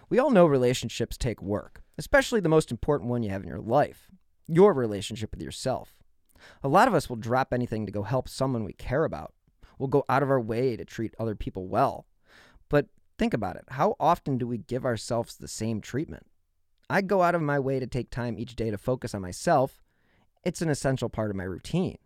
[0.10, 3.60] We all know relationships take work, especially the most important one you have in your
[3.60, 4.10] life
[4.48, 5.96] your relationship with yourself.
[6.64, 9.34] A lot of us will drop anything to go help someone we care about.
[9.78, 12.06] We'll go out of our way to treat other people well.
[12.70, 12.88] But
[13.18, 16.26] think about it how often do we give ourselves the same treatment?
[16.90, 19.82] I go out of my way to take time each day to focus on myself.
[20.44, 21.98] It's an essential part of my routine.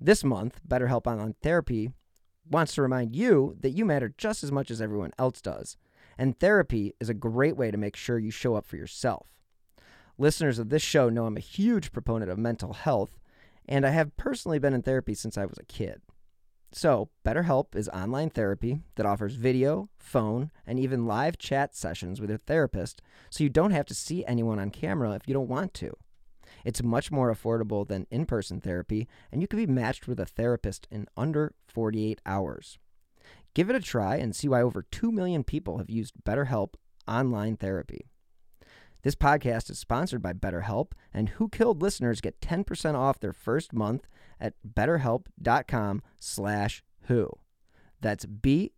[0.00, 1.90] This month, BetterHelp Online Therapy
[2.48, 5.76] wants to remind you that you matter just as much as everyone else does
[6.18, 9.26] and therapy is a great way to make sure you show up for yourself.
[10.18, 13.18] Listeners of this show know I'm a huge proponent of mental health,
[13.68, 16.00] and I have personally been in therapy since I was a kid.
[16.72, 22.30] So, BetterHelp is online therapy that offers video, phone, and even live chat sessions with
[22.30, 25.74] your therapist, so you don't have to see anyone on camera if you don't want
[25.74, 25.96] to.
[26.64, 30.26] It's much more affordable than in person therapy, and you can be matched with a
[30.26, 32.78] therapist in under 48 hours.
[33.56, 36.74] Give it a try and see why over 2 million people have used BetterHelp
[37.08, 38.04] online therapy.
[39.02, 43.72] This podcast is sponsored by BetterHelp, and Who Killed listeners get 10% off their first
[43.72, 47.30] month at betterhelp.com slash who.
[48.02, 48.72] That's B-E-T-T-E-R-H-E-L-P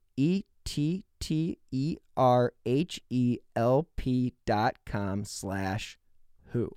[4.47, 5.99] dot com slash
[6.53, 6.77] who.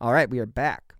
[0.00, 0.94] All right, we are back.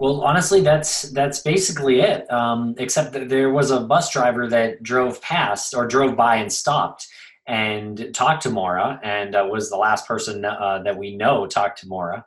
[0.00, 2.32] Well, honestly, that's that's basically it.
[2.32, 6.50] Um, except that there was a bus driver that drove past or drove by and
[6.50, 7.06] stopped
[7.46, 11.80] and talked to Maura, and uh, was the last person uh, that we know talked
[11.80, 12.24] to Maura.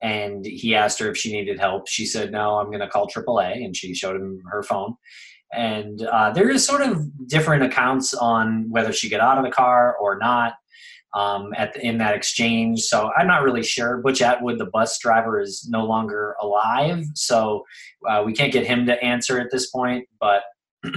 [0.00, 1.88] And he asked her if she needed help.
[1.88, 4.94] She said, "No, I'm going to call AAA," and she showed him her phone.
[5.52, 9.50] And uh, there is sort of different accounts on whether she got out of the
[9.50, 10.54] car or not
[11.16, 12.82] um, at the, in that exchange.
[12.82, 13.96] So I'm not really sure.
[14.02, 17.64] Butch Atwood, the bus driver, is no longer alive, so
[18.08, 20.06] uh, we can't get him to answer at this point.
[20.20, 20.42] But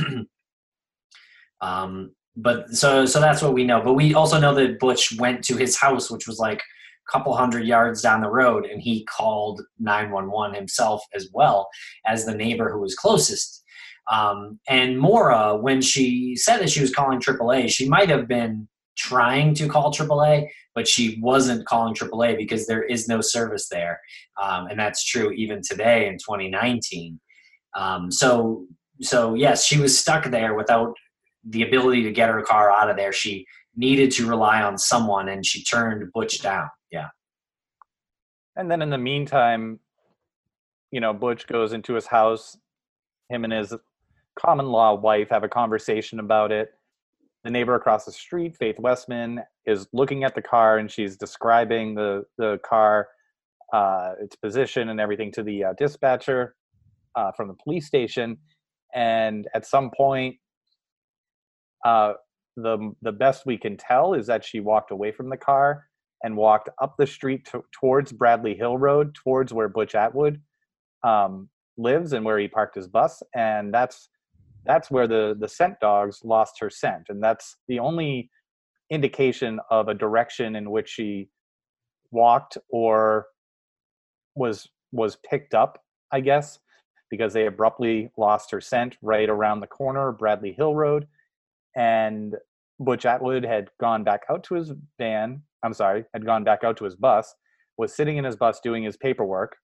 [1.61, 3.81] um, but so so that's what we know.
[3.81, 7.33] But we also know that Butch went to his house, which was like a couple
[7.33, 11.69] hundred yards down the road, and he called 911 himself as well
[12.05, 13.63] as the neighbor who was closest.
[14.11, 18.67] Um, and Maura, when she said that she was calling AAA, she might have been
[18.99, 23.99] trying to call AAA, but she wasn't calling AAA because there is no service there,
[24.41, 27.19] um, and that's true even today in 2019.
[27.75, 28.65] Um, so,
[29.01, 30.93] so yes, she was stuck there without
[31.45, 33.13] the ability to get her car out of there.
[33.13, 36.67] She needed to rely on someone, and she turned Butch down.
[36.91, 37.07] Yeah.
[38.55, 39.79] And then in the meantime,
[40.91, 42.57] you know, Butch goes into his house.
[43.29, 43.73] Him and his
[44.37, 46.71] common law wife have a conversation about it
[47.43, 51.95] the neighbor across the street, Faith Westman, is looking at the car and she's describing
[51.95, 53.07] the the car,
[53.73, 56.55] uh, its position and everything to the uh, dispatcher
[57.15, 58.37] uh, from the police station.
[58.93, 60.35] And at some point,
[61.85, 62.13] uh,
[62.57, 65.85] the the best we can tell is that she walked away from the car
[66.23, 70.41] and walked up the street to, towards Bradley Hill Road, towards where Butch Atwood
[71.03, 73.23] um, lives and where he parked his bus.
[73.33, 74.09] And that's
[74.65, 78.29] that's where the the scent dogs lost her scent and that's the only
[78.89, 81.29] indication of a direction in which she
[82.11, 83.27] walked or
[84.35, 86.59] was was picked up i guess
[87.09, 91.07] because they abruptly lost her scent right around the corner bradley hill road
[91.75, 92.35] and
[92.79, 96.77] butch atwood had gone back out to his van i'm sorry had gone back out
[96.77, 97.35] to his bus
[97.77, 99.55] was sitting in his bus doing his paperwork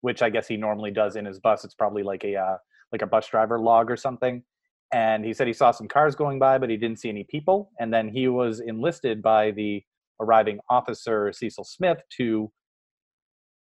[0.00, 2.56] which i guess he normally does in his bus it's probably like a uh,
[2.92, 4.42] like a bus driver log or something.
[4.92, 7.70] And he said he saw some cars going by, but he didn't see any people.
[7.78, 9.82] And then he was enlisted by the
[10.20, 12.50] arriving officer, Cecil Smith, to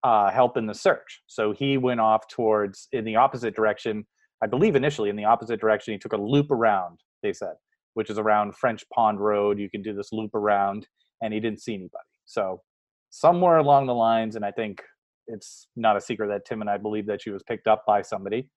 [0.04, 1.24] uh, help in the search.
[1.26, 4.06] So he went off towards in the opposite direction.
[4.44, 5.94] I believe initially in the opposite direction.
[5.94, 7.56] He took a loop around, they said,
[7.96, 9.58] which is around French Pond Road.
[9.58, 10.88] You can do this loop around,
[11.22, 12.06] and he didn't see anybody.
[12.26, 12.62] So
[13.10, 14.84] somewhere along the lines, and I think
[15.28, 18.04] it's not a secret that Tim and I believe that she was picked up by
[18.04, 18.48] somebody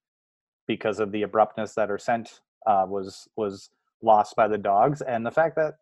[0.69, 3.71] because of the abruptness that her scent uh, was was
[4.03, 5.73] lost by the dogs and the fact that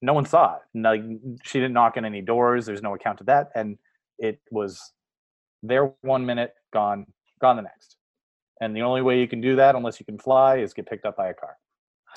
[0.00, 0.62] no one saw it.
[0.74, 0.94] No,
[1.42, 2.64] she didn't knock on any doors.
[2.64, 3.76] There's no account of that, and
[4.18, 4.92] it was
[5.64, 7.04] there one minute, gone,
[7.40, 7.96] gone the next.
[8.60, 11.04] And the only way you can do that, unless you can fly, is get picked
[11.04, 11.56] up by a car.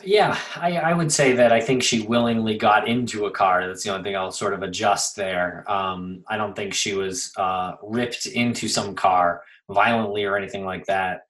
[0.03, 3.67] Yeah, I, I would say that I think she willingly got into a car.
[3.67, 5.63] That's the only thing I'll sort of adjust there.
[5.69, 10.85] Um, I don't think she was uh, ripped into some car violently or anything like
[10.87, 11.21] that.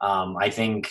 [0.00, 0.90] Um, I think,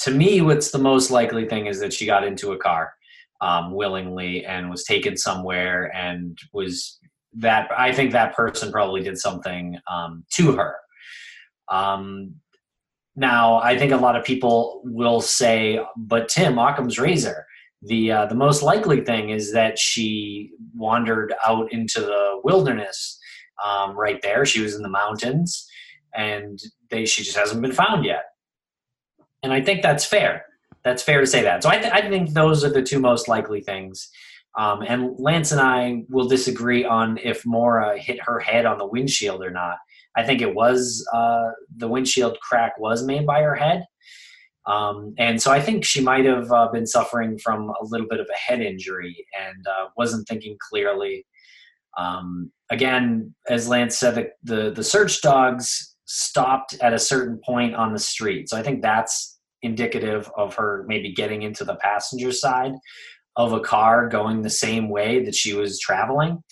[0.00, 2.94] to me, what's the most likely thing is that she got into a car
[3.40, 6.98] um, willingly and was taken somewhere and was
[7.34, 7.68] that.
[7.76, 10.76] I think that person probably did something um, to her.
[11.68, 12.36] Um,
[13.16, 17.46] now, I think a lot of people will say, "But Tim, Occam's razor."
[17.82, 23.18] The uh, the most likely thing is that she wandered out into the wilderness
[23.62, 24.44] um, right there.
[24.46, 25.68] She was in the mountains
[26.14, 26.58] and
[26.90, 28.24] they she just hasn't been found yet.
[29.42, 30.46] And I think that's fair.
[30.84, 31.62] That's fair to say that.
[31.62, 34.08] So I, th- I think those are the two most likely things.
[34.56, 38.86] Um, and Lance and I will disagree on if Maura hit her head on the
[38.86, 39.78] windshield or not.
[40.16, 43.84] I think it was uh, the windshield crack was made by her head.
[44.66, 48.20] Um, and so I think she might have uh, been suffering from a little bit
[48.20, 51.26] of a head injury and uh, wasn't thinking clearly.
[51.98, 57.74] Um, again, as Lance said, the, the, the search dogs stopped at a certain point
[57.74, 58.48] on the street.
[58.48, 62.72] So I think that's indicative of her maybe getting into the passenger side
[63.36, 66.42] of a car going the same way that she was traveling.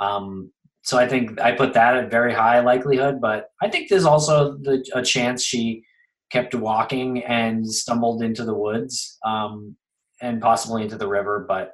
[0.00, 0.50] Um,
[0.84, 4.58] so I think I put that at very high likelihood, but I think there's also
[4.58, 5.82] the, a chance she
[6.30, 9.76] kept walking and stumbled into the woods um,
[10.20, 11.46] and possibly into the river.
[11.48, 11.72] But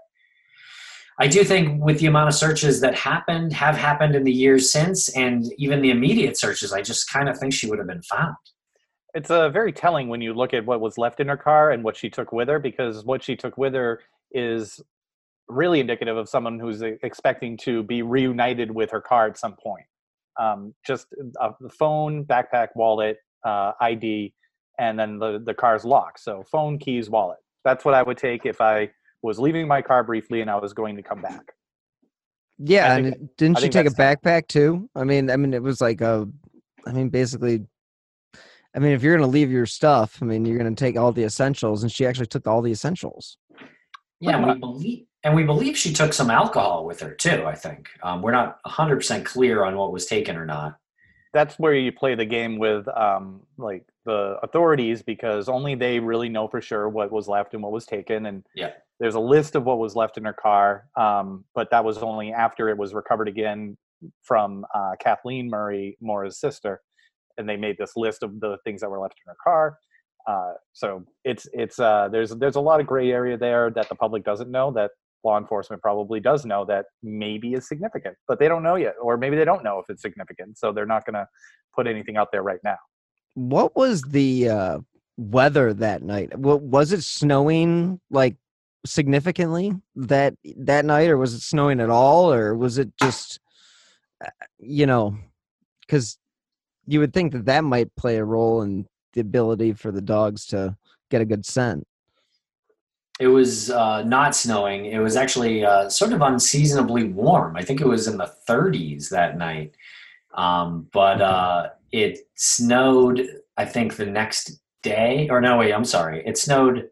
[1.19, 4.71] I do think with the amount of searches that happened, have happened in the years
[4.71, 8.03] since, and even the immediate searches, I just kind of think she would have been
[8.03, 8.37] found.
[9.13, 11.83] It's uh, very telling when you look at what was left in her car and
[11.83, 14.01] what she took with her, because what she took with her
[14.31, 14.81] is
[15.51, 19.85] really indicative of someone who's expecting to be reunited with her car at some point.
[20.39, 21.07] Um, just
[21.41, 24.33] uh, the phone, backpack, wallet, uh, ID,
[24.79, 26.21] and then the the car's locked.
[26.21, 27.39] So phone, keys, wallet.
[27.65, 28.91] That's what I would take if I
[29.23, 31.53] was leaving my car briefly and I was going to come back.
[32.59, 34.89] Yeah, I and didn't I she take a backpack too?
[34.95, 36.29] I mean, I mean, it was like a,
[36.87, 37.65] I mean, basically,
[38.75, 41.25] I mean, if you're gonna leave your stuff, I mean, you're gonna take all the
[41.25, 43.39] essentials, and she actually took all the essentials.
[44.21, 47.45] Yeah, and we believe and we believe she took some alcohol with her too.
[47.47, 50.77] I think um, we're not 100 percent clear on what was taken or not.
[51.33, 56.29] that's where you play the game with um, like the authorities because only they really
[56.29, 58.73] know for sure what was left and what was taken and Yeah.
[58.99, 62.33] there's a list of what was left in her car um, but that was only
[62.33, 63.77] after it was recovered again
[64.23, 66.81] from uh, kathleen murray Maura's sister
[67.37, 69.79] and they made this list of the things that were left in her car
[70.27, 73.95] uh, so it's it's uh, there's there's a lot of gray area there that the
[73.95, 74.91] public doesn't know that
[75.25, 79.19] law enforcement probably does know that maybe is significant but they don't know yet or
[79.19, 81.27] maybe they don't know if it's significant so they're not going to
[81.75, 82.77] put anything out there right now
[83.35, 84.79] What was the uh,
[85.21, 86.37] weather that night?
[86.39, 88.37] Was it snowing like
[88.87, 93.39] significantly that that night, or was it snowing at all, or was it just,
[94.25, 95.17] uh, you know,
[95.83, 96.19] because
[96.87, 100.47] you would think that that might play a role in the ability for the dogs
[100.47, 100.77] to
[101.11, 101.87] get a good scent.
[103.19, 104.87] It was uh, not snowing.
[104.87, 107.57] It was actually uh, sort of unseasonably warm.
[107.57, 109.75] I think it was in the 30s that night.
[110.35, 115.29] Um, but uh, it snowed, I think, the next day.
[115.31, 116.23] Or no, wait, I'm sorry.
[116.25, 116.89] It snowed.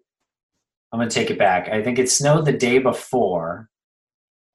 [0.93, 1.69] I'm going to take it back.
[1.69, 3.71] I think it snowed the day before.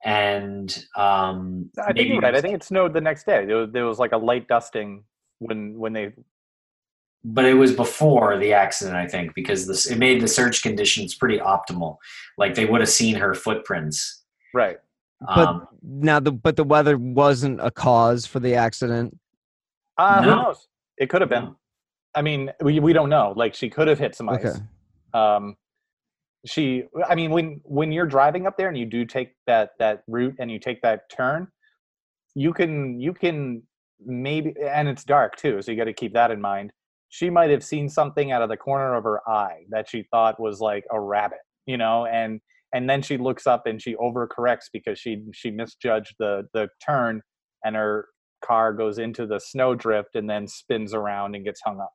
[0.06, 3.70] And um, i think you're right i think it snowed the next day there was,
[3.72, 5.06] there was like a light dusting
[5.40, 6.12] when when they
[7.26, 11.16] but it was before the accident, I think, because this it made the search conditions
[11.16, 11.98] pretty optimal.
[12.38, 14.24] Like they would have seen her footprints.
[14.54, 14.78] right
[15.22, 19.18] But Um, now the but the weather wasn't a cause for the accident.
[19.98, 20.68] uh, who knows
[20.98, 21.56] it could have been no.
[22.16, 24.60] i mean we, we don't know like she could have hit some ice Okay.
[25.14, 25.56] um
[26.46, 30.04] she i mean when when you're driving up there and you do take that that
[30.08, 31.48] route and you take that turn
[32.36, 33.62] you can you can
[34.06, 36.72] maybe and it's dark too so you got to keep that in mind
[37.14, 40.40] she might have seen something out of the corner of her eye that she thought
[40.40, 42.42] was like a rabbit you know and
[42.74, 47.22] and then she looks up and she overcorrects because she she misjudged the the turn
[47.64, 48.08] and her
[48.44, 51.94] car goes into the snowdrift and then spins around and gets hung up.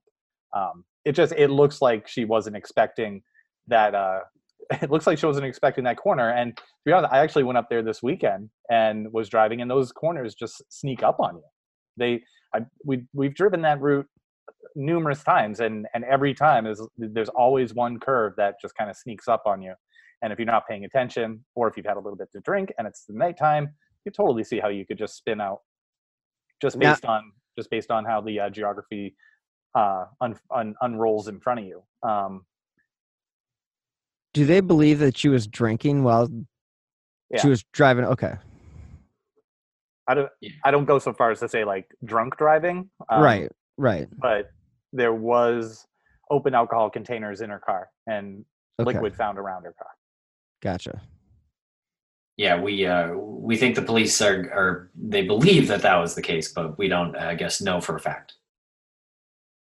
[0.56, 3.22] Um, it just it looks like she wasn't expecting
[3.66, 4.20] that uh
[4.82, 6.30] it looks like she wasn't expecting that corner.
[6.30, 9.70] And to be honest i actually went up there this weekend and was driving and
[9.70, 11.44] those corners just sneak up on you.
[11.96, 12.22] They
[12.54, 14.06] I, we we've driven that route
[14.78, 18.96] numerous times and and every time is there's always one curve that just kind of
[18.96, 19.74] sneaks up on you
[20.22, 22.72] and if you're not paying attention or if you've had a little bit to drink
[22.78, 23.68] and it's the nighttime
[24.04, 25.60] you totally see how you could just spin out
[26.62, 29.16] just Now- based on just based on how the uh, geography
[29.74, 32.46] uh un, un, unrolls in front of you um
[34.34, 36.28] Do they believe that she was drinking while
[37.30, 37.40] Yeah.
[37.42, 38.04] she was driving?
[38.04, 38.34] Okay,
[40.06, 40.30] I don't
[40.64, 42.88] I don't go so far as to say like drunk driving.
[43.10, 44.06] um, right, right.
[44.16, 44.50] But
[44.92, 45.86] there was
[46.30, 48.44] open alcohol containers in her car and
[48.80, 49.90] Okay, liquid found around her car.
[50.62, 51.00] gotcha.
[52.36, 56.22] yeah, we uh, we think the police are, are they believe that that was the
[56.22, 58.34] case, but we don't, I guess, know for a fact.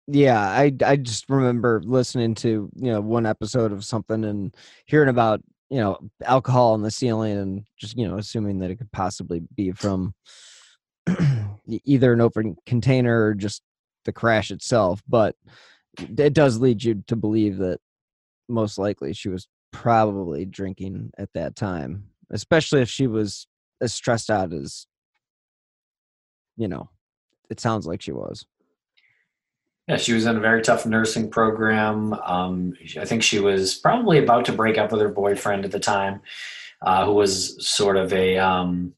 [0.07, 4.55] Yeah, I I just remember listening to you know one episode of something and
[4.87, 8.77] hearing about you know alcohol in the ceiling and just you know assuming that it
[8.77, 10.14] could possibly be from
[11.85, 13.62] either an open container or just
[14.05, 15.03] the crash itself.
[15.09, 15.37] But
[15.99, 17.81] it does lead you to believe that
[18.49, 23.47] most likely she was probably drinking at that time, especially if she was
[23.81, 24.87] as stressed out as
[26.57, 26.89] you know
[27.51, 28.47] it sounds like she was.
[29.89, 32.15] Yeah, she was in a very tough nursing program.
[32.15, 35.81] Um, I think she was probably about to break up with her boyfriend at the
[35.81, 36.23] time,
[36.81, 38.95] uh, who was sort of a um,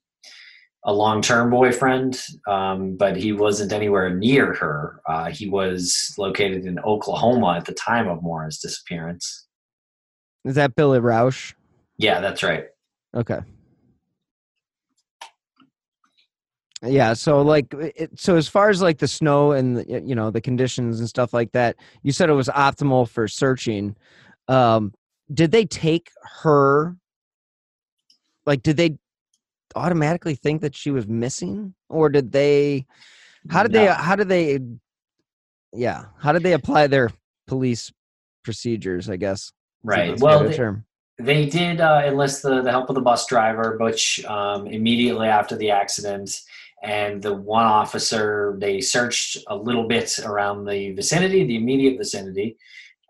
[0.86, 5.00] a long term boyfriend, um, but he wasn't anywhere near her.
[5.06, 9.46] Uh, he was located in Oklahoma at the time of Maura's disappearance.
[10.44, 11.54] Is that Billy Rausch?
[11.98, 12.66] Yeah, that's right.
[13.14, 13.40] Okay.
[16.82, 20.30] Yeah, so like it, so as far as like the snow and the, you know
[20.30, 23.96] the conditions and stuff like that, you said it was optimal for searching.
[24.46, 24.92] Um
[25.32, 26.10] did they take
[26.42, 26.96] her
[28.44, 28.98] like did they
[29.76, 32.86] automatically think that she was missing or did they
[33.50, 34.58] how did they how did they
[35.76, 37.10] yeah, how did they apply their
[37.46, 37.92] police
[38.42, 39.52] procedures, I guess?
[39.82, 40.18] Right.
[40.18, 40.72] Well, they-.
[41.18, 45.56] They did uh, enlist the, the help of the bus driver, Butch, um, immediately after
[45.56, 46.42] the accident.
[46.82, 52.58] and the one officer they searched a little bit around the vicinity, the immediate vicinity,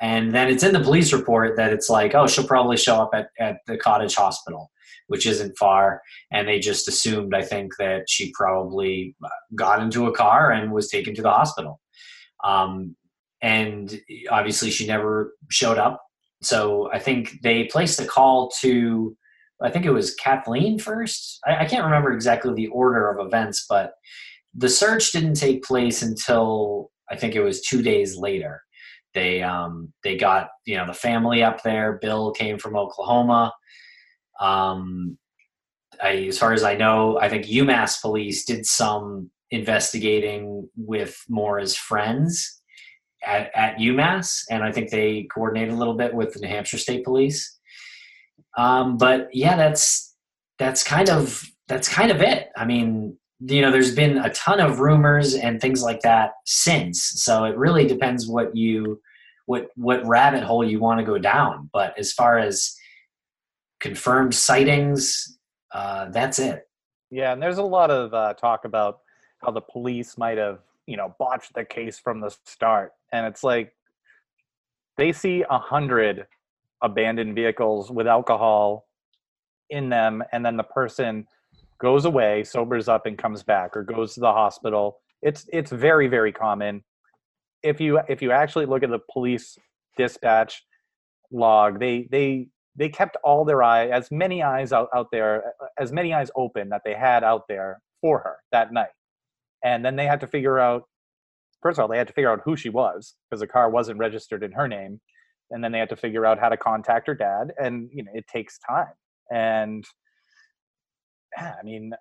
[0.00, 3.10] and then it's in the police report that it's like, oh, she'll probably show up
[3.12, 4.70] at, at the cottage hospital,
[5.08, 6.00] which isn't far.
[6.30, 9.16] And they just assumed, I think, that she probably
[9.54, 11.80] got into a car and was taken to the hospital.
[12.44, 12.96] Um,
[13.42, 14.00] and
[14.30, 16.02] obviously, she never showed up.
[16.42, 19.16] So I think they placed a call to,
[19.62, 21.40] I think it was Kathleen first.
[21.46, 23.92] I, I can't remember exactly the order of events, but
[24.54, 28.62] the search didn't take place until I think it was two days later.
[29.14, 31.98] They um, they got you know the family up there.
[32.02, 33.52] Bill came from Oklahoma.
[34.40, 35.18] Um,
[36.02, 41.76] I, as far as I know, I think UMass police did some investigating with Maura's
[41.76, 42.60] friends
[43.24, 46.78] at, at UMass, and I think they coordinated a little bit with the New Hampshire
[46.78, 47.58] State Police.
[48.58, 50.14] Um, but yeah, that's
[50.58, 52.48] that's kind of that's kind of it.
[52.56, 57.02] I mean, you know there's been a ton of rumors and things like that since
[57.16, 59.00] so it really depends what you
[59.44, 62.74] what what rabbit hole you want to go down but as far as
[63.86, 65.38] confirmed sightings
[65.72, 66.68] uh, that's it
[67.10, 69.00] yeah and there's a lot of uh, talk about
[69.42, 73.42] how the police might have you know botched the case from the start and it's
[73.44, 73.72] like
[74.96, 76.26] they see a hundred
[76.82, 78.86] abandoned vehicles with alcohol
[79.70, 81.26] in them and then the person
[81.78, 84.98] goes away, sobers up, and comes back, or goes to the hospital.
[85.22, 86.84] It's it's very very common.
[87.62, 89.58] If you if you actually look at the police
[89.96, 90.62] dispatch
[91.30, 95.92] log, they they they kept all their eye as many eyes out, out there as
[95.92, 98.90] many eyes open that they had out there for her that night.
[99.64, 100.84] And then they had to figure out
[101.62, 103.98] first of all they had to figure out who she was because the car wasn't
[103.98, 105.00] registered in her name.
[105.50, 108.12] And then they had to figure out how to contact her dad and you know
[108.14, 108.92] it takes time.
[109.30, 109.84] And
[111.36, 111.92] yeah, I mean,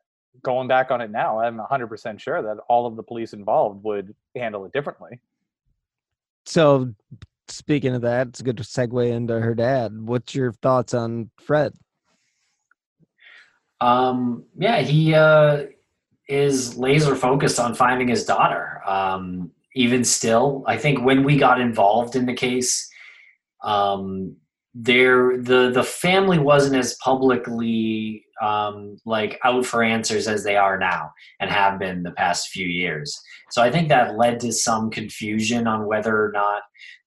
[0.43, 4.13] going back on it now, I'm 100% sure that all of the police involved would
[4.35, 5.19] handle it differently.
[6.45, 6.93] So,
[7.47, 9.91] speaking of that, it's a good segue into her dad.
[10.07, 11.73] What's your thoughts on Fred?
[13.81, 15.65] Um, yeah, he uh,
[16.27, 18.81] is laser focused on finding his daughter.
[18.85, 22.89] Um, even still, I think when we got involved in the case,
[23.63, 24.35] um,
[24.73, 30.77] there the the family wasn't as publicly um, like out for answers as they are
[30.77, 33.19] now and have been the past few years.
[33.51, 36.63] So I think that led to some confusion on whether or not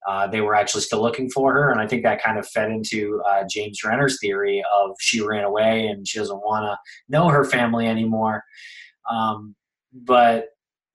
[0.07, 2.71] uh, they were actually still looking for her, and I think that kind of fed
[2.71, 7.29] into uh, James Renner's theory of she ran away and she doesn't want to know
[7.29, 8.43] her family anymore.
[9.11, 9.55] Um,
[9.93, 10.47] but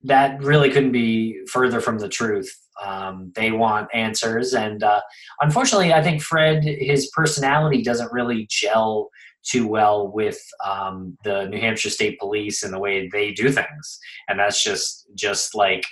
[0.03, 2.51] that really couldn't be further from the truth.
[2.83, 5.01] Um, they want answers, and uh,
[5.41, 9.09] unfortunately, I think Fred, his personality doesn't really gel
[9.43, 13.99] too well with um, the New Hampshire State Police and the way they do things,
[14.27, 15.83] and that's just just like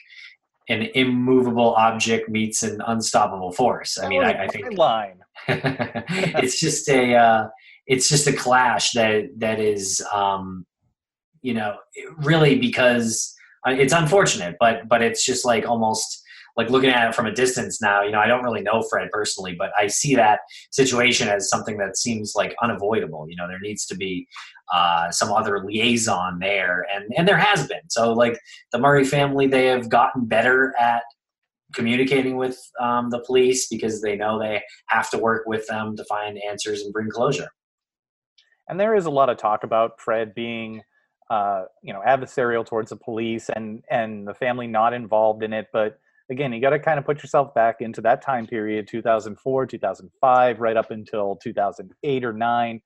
[0.69, 3.97] an immovable object meets an unstoppable force.
[3.99, 5.19] I mean, I, I think line.
[5.47, 7.47] it's just a uh,
[7.87, 10.65] it's just a clash that that is um,
[11.41, 11.75] you know
[12.17, 13.35] really because
[13.67, 16.20] uh, it's unfortunate, but but it's just like almost
[16.57, 18.01] like looking at it from a distance now.
[18.01, 20.39] You know, I don't really know Fred personally, but I see that
[20.71, 23.27] situation as something that seems like unavoidable.
[23.29, 24.27] You know, there needs to be
[24.73, 27.89] uh, some other liaison there, and and there has been.
[27.89, 28.39] So like
[28.71, 31.03] the Murray family, they have gotten better at
[31.73, 36.03] communicating with um, the police because they know they have to work with them to
[36.05, 37.47] find answers and bring closure.
[38.67, 40.81] And there is a lot of talk about Fred being
[41.31, 45.67] uh, you know adversarial towards the police and and the family not involved in it
[45.71, 45.97] but
[46.31, 50.59] again you got to kind of put yourself back into that time period 2004 2005
[50.59, 52.81] right up until 2008 or 9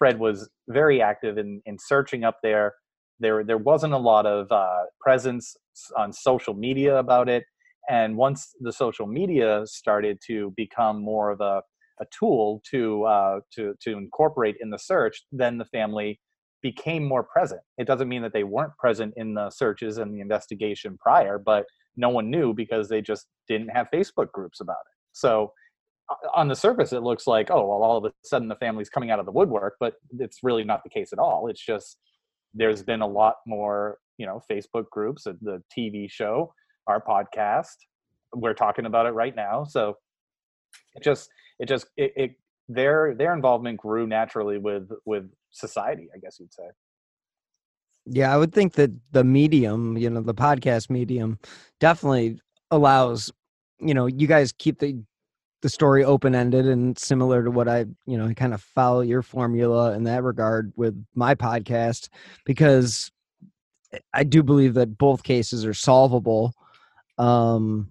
[0.00, 2.74] fred was very active in in searching up there.
[3.20, 5.56] There there wasn't a lot of uh, presence
[5.96, 7.44] on social media about it.
[7.88, 11.62] And once the social media started to become more of a,
[12.00, 16.18] a tool to uh, to to incorporate in the search then the family
[16.62, 17.62] became more present.
[17.78, 21.64] It doesn't mean that they weren't present in the searches and the investigation prior, but
[21.96, 24.96] no one knew because they just didn't have Facebook groups about it.
[25.12, 25.52] So
[26.34, 29.10] on the surface, it looks like, oh, well, all of a sudden the family's coming
[29.10, 31.48] out of the woodwork, but it's really not the case at all.
[31.48, 31.98] It's just
[32.54, 36.52] there's been a lot more, you know, Facebook groups, uh, the TV show,
[36.86, 37.76] our podcast.
[38.34, 39.64] We're talking about it right now.
[39.64, 39.96] So
[40.94, 42.30] it just, it just, it, it
[42.70, 46.62] their their involvement grew naturally with with society, I guess you'd say.
[48.12, 51.38] Yeah, I would think that the medium, you know, the podcast medium
[51.78, 52.40] definitely
[52.72, 53.30] allows,
[53.78, 55.00] you know, you guys keep the
[55.62, 59.22] the story open ended and similar to what I, you know, kind of follow your
[59.22, 62.08] formula in that regard with my podcast
[62.46, 63.12] because
[64.14, 66.54] I do believe that both cases are solvable.
[67.18, 67.90] Um,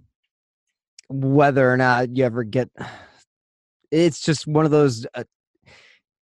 [1.10, 2.70] whether or not you ever get,
[3.92, 5.24] it's just one of those uh,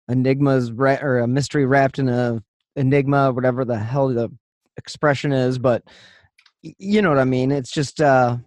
[0.08, 2.42] enigmas or a mystery wrapped in a
[2.76, 4.30] enigma, whatever the hell the
[4.78, 5.58] expression is.
[5.60, 5.84] But
[6.62, 7.52] you know what I mean.
[7.52, 8.38] It's just, uh,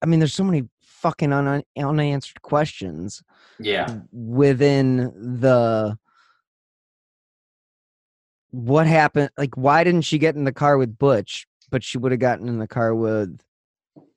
[0.00, 3.22] I mean, there's so many fucking un- unanswered questions
[3.58, 3.98] Yeah.
[4.12, 4.98] within
[5.40, 5.98] the
[8.50, 12.12] what happened like why didn't she get in the car with butch but she would
[12.12, 13.40] have gotten in the car with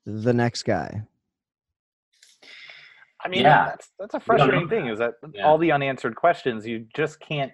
[0.05, 1.01] the next guy
[3.23, 3.65] I mean, Yeah.
[3.65, 4.88] that's that's a We don't know frustrating thing.
[4.88, 5.47] Is that Yeah.
[5.47, 7.51] all the unanswered questions you just can't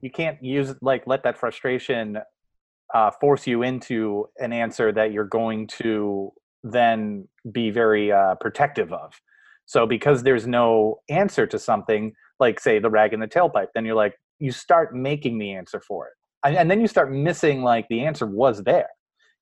[0.00, 2.18] you can't use like let that frustration
[2.94, 6.32] uh, force you into an answer that you're going to
[6.62, 9.12] then be very uh, protective of.
[9.66, 13.84] So because there's no answer to something, like say the rag in the tailpipe, then
[13.84, 16.12] you're like you start making the answer for it,
[16.44, 18.88] and, and then you start missing like the answer was there.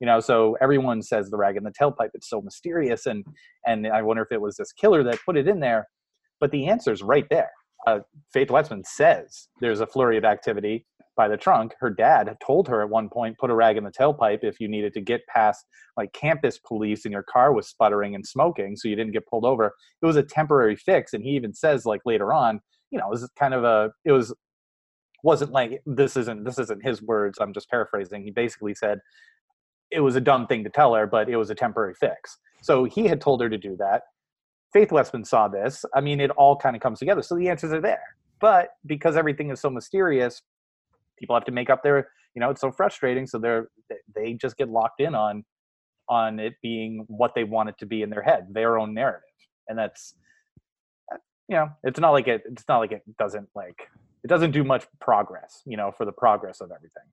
[0.00, 2.10] You know, so everyone says the rag in the tailpipe.
[2.14, 3.24] It's so mysterious, and
[3.66, 5.88] and I wonder if it was this killer that put it in there.
[6.40, 7.50] But the answer's right there.
[7.86, 8.00] Uh,
[8.32, 11.74] Faith Westman says there's a flurry of activity by the trunk.
[11.80, 14.68] Her dad told her at one point, put a rag in the tailpipe if you
[14.68, 15.66] needed to get past
[15.96, 19.44] like campus police and your car was sputtering and smoking, so you didn't get pulled
[19.44, 19.74] over.
[20.00, 22.60] It was a temporary fix, and he even says like later on,
[22.90, 24.34] you know, it was kind of a, it was
[25.24, 27.38] wasn't like this isn't this isn't his words.
[27.40, 28.22] I'm just paraphrasing.
[28.22, 29.00] He basically said
[29.90, 32.38] it was a dumb thing to tell her, but it was a temporary fix.
[32.62, 34.02] So he had told her to do that.
[34.72, 35.84] Faith Westman saw this.
[35.94, 37.22] I mean, it all kind of comes together.
[37.22, 38.02] So the answers are there.
[38.40, 40.42] But because everything is so mysterious,
[41.18, 43.26] people have to make up their, you know, it's so frustrating.
[43.26, 43.68] So they're
[44.14, 45.44] they just get locked in on
[46.08, 49.22] on it being what they want it to be in their head, their own narrative.
[49.68, 50.14] And that's
[51.48, 53.88] you know, it's not like it it's not like it doesn't like
[54.22, 57.04] it doesn't do much progress, you know, for the progress of everything.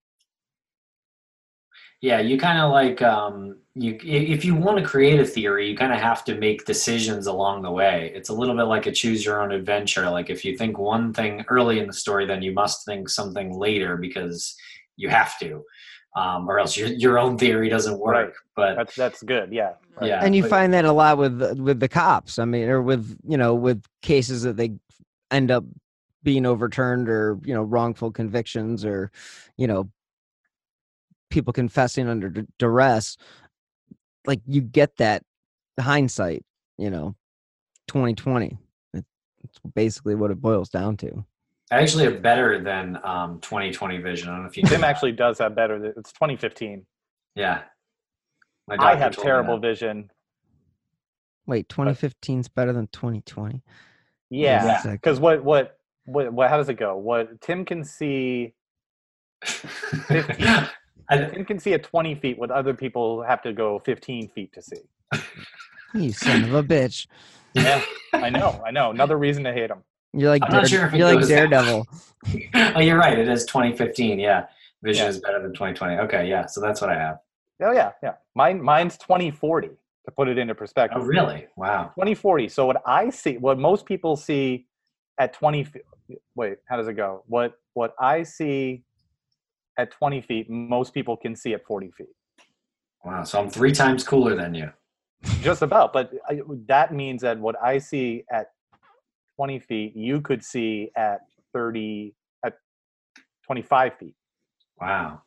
[2.01, 5.77] Yeah, you kind of like um, you if you want to create a theory, you
[5.77, 8.11] kind of have to make decisions along the way.
[8.13, 10.09] It's a little bit like a choose your own adventure.
[10.09, 13.57] Like if you think one thing early in the story, then you must think something
[13.57, 14.55] later because
[14.97, 15.63] you have to,
[16.15, 18.15] um, or else your your own theory doesn't work.
[18.15, 18.33] Right.
[18.55, 19.51] But That's that's good.
[19.51, 19.73] Yeah.
[19.99, 20.09] Right.
[20.09, 22.81] yeah, and you but- find that a lot with with the cops i mean or
[22.81, 24.73] with you know with cases that they
[25.31, 25.63] end up
[26.21, 29.09] being overturned or you know wrongful convictions or
[29.55, 29.89] you know
[31.35, 33.17] people confessing under d- duress
[34.25, 35.21] like you get that
[35.77, 36.45] hindsight
[36.77, 37.13] you know
[37.89, 38.57] 2020
[38.93, 39.03] It-
[39.43, 41.25] it's basically what it boils down to
[41.71, 44.29] actually have better than um, 2020 vision.
[44.29, 44.63] I don't know if you.
[44.63, 45.83] Tim actually does have better.
[45.97, 46.85] It's 2015.
[47.35, 47.63] Yeah.
[48.67, 50.09] My I have terrible vision.
[51.47, 53.61] wait 2015 is better than 2020
[54.29, 54.91] Yeah, Exactly.
[54.93, 56.95] because what, what what what how does it go?
[56.95, 58.53] What Tim can see,
[61.09, 64.53] I, Tim can see at 20 feet, what other people have to go 15 feet
[64.53, 64.77] to see.
[65.93, 67.07] you son of a bitch
[67.53, 67.81] Yeah,
[68.13, 68.91] I know, I know.
[68.91, 69.83] Another reason to hate him.
[70.13, 71.87] you're like I'm not Dare- sure if you're like daredevil
[72.55, 73.17] oh, you're right.
[73.19, 74.19] It is 2015.
[74.19, 74.47] Yeah.
[74.83, 75.09] Vision Yeah.
[75.09, 75.97] is better than 2020.
[76.05, 76.27] Okay.
[76.27, 76.47] Yeah.
[76.47, 77.19] So that's what I have.
[77.61, 78.13] Oh yeah, yeah.
[78.33, 81.01] Mine mine's 2040 to put it into perspective.
[81.01, 81.45] Oh, really?
[81.55, 81.91] Wow.
[81.95, 82.49] 2040.
[82.49, 84.65] So what I see, what most people see
[85.19, 85.83] at 20 feet.
[86.35, 87.23] Wait, how does it go?
[87.27, 88.83] What what I see
[89.77, 92.07] at 20 feet, most people can see at 40 feet.
[93.03, 93.23] Wow.
[93.23, 94.71] So I'm three times cooler than you.
[95.41, 98.47] Just about, but I, that means that what I see at
[99.37, 101.21] 20 feet, you could see at
[101.53, 102.13] 30
[102.45, 102.53] at
[103.45, 104.15] 25 feet.
[104.79, 105.21] Wow.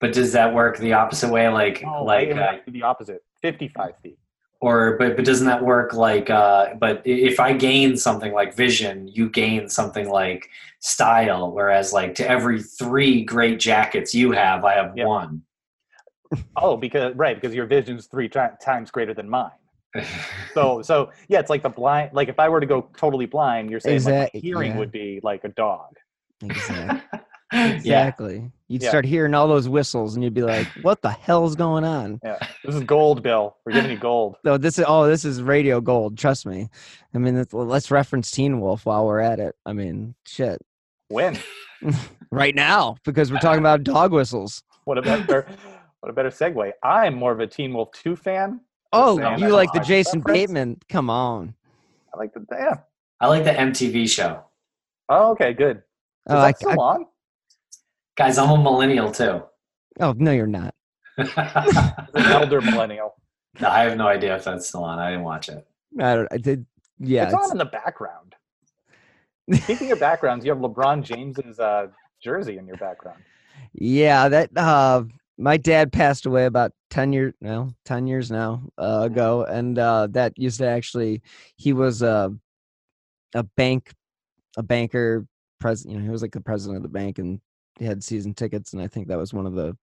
[0.00, 1.48] But does that work the opposite way?
[1.48, 4.18] Like, Oh, like, uh, the opposite, 55 feet.
[4.60, 9.08] Or, but, but doesn't that work like, uh, but if I gain something like vision,
[9.08, 10.48] you gain something like
[10.80, 11.52] style.
[11.52, 15.06] Whereas, like, to every three great jackets you have, I have Yeah.
[15.06, 15.42] one.
[16.56, 19.50] Oh, because right, because your vision's three ti- times greater than mine.
[20.54, 22.12] So, so yeah, it's like the blind.
[22.12, 24.78] Like if I were to go totally blind, you're saying like, my hearing yeah.
[24.78, 25.96] would be like a dog.
[26.42, 27.20] exactly
[27.52, 27.68] yeah.
[27.74, 28.50] Exactly.
[28.68, 28.90] You'd Yeah.
[28.90, 32.38] start hearing all those whistles, and you'd be like, "What the hell's going on?" Yeah,
[32.64, 33.56] this is gold, Bill.
[33.64, 34.36] We're giving you gold.
[34.44, 36.18] So this is oh, this is radio gold.
[36.18, 36.68] Trust me.
[37.14, 39.54] I mean, let's, let's reference Teen Wolf while we're at it.
[39.64, 40.58] I mean, shit.
[41.08, 41.38] When?
[42.30, 44.62] Right now, because we're talking about dog whistles.
[44.84, 45.46] What a better,
[46.00, 46.72] what a better segue.
[46.82, 48.60] I'm more of a Teen Wolf two fan.
[48.92, 50.46] Oh, you like the Jason preference.
[50.48, 50.76] Bateman?
[50.90, 51.54] Come on.
[52.14, 52.74] I like the yeah.
[53.20, 54.44] I like the MTV show.
[55.08, 55.78] Oh, okay, good.
[55.78, 55.82] Is
[56.28, 57.06] Oh, that I, still I- on?
[58.18, 59.44] Guys, I'm a millennial too.
[60.00, 60.74] oh no, you're not.
[61.16, 63.14] An elder millennial.
[63.60, 64.98] I have no idea if that's still on.
[64.98, 65.64] I didn't watch it.
[66.00, 66.28] I don't.
[66.32, 66.66] I did.
[66.98, 67.26] Yeah.
[67.26, 68.34] it's on in the background.
[69.62, 71.86] Speaking of backgrounds, you have LeBron James's uh,
[72.20, 73.22] jersey in your background.
[73.72, 75.04] Yeah, that uh
[75.36, 80.06] my dad passed away about 10 years well 10 years now uh, ago and uh
[80.12, 81.20] that used to actually
[81.56, 82.32] he was a
[83.34, 83.92] a bank
[84.56, 85.26] a banker
[85.60, 87.40] president you know he was like the president of the bank and he
[87.84, 89.76] had season tickets and i think that was one of the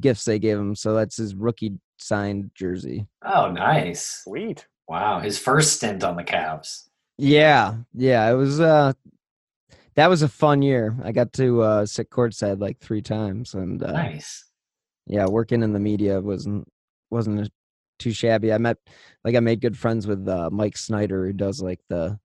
[0.00, 4.22] gifts they gave him so that's his rookie signed jersey Oh, nice.
[4.24, 4.66] Sweet.
[4.88, 6.88] Wow, his first stint on the Cavs.
[7.18, 8.92] yeah yeah it was uh
[9.94, 13.82] that was a fun year i got to uh sit courtside like three times and
[13.82, 14.44] uh Nice.
[15.06, 16.66] yeah working in the media wasn't
[17.10, 17.50] wasn't
[17.98, 18.78] too shabby i met
[19.24, 22.18] like i made good friends with uh, mike snyder who does like the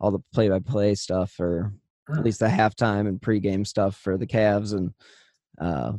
[0.00, 1.76] all the play-by-play stuff or Hmm.
[2.10, 4.92] At least the halftime and pregame stuff for the Cavs and
[5.60, 5.92] uh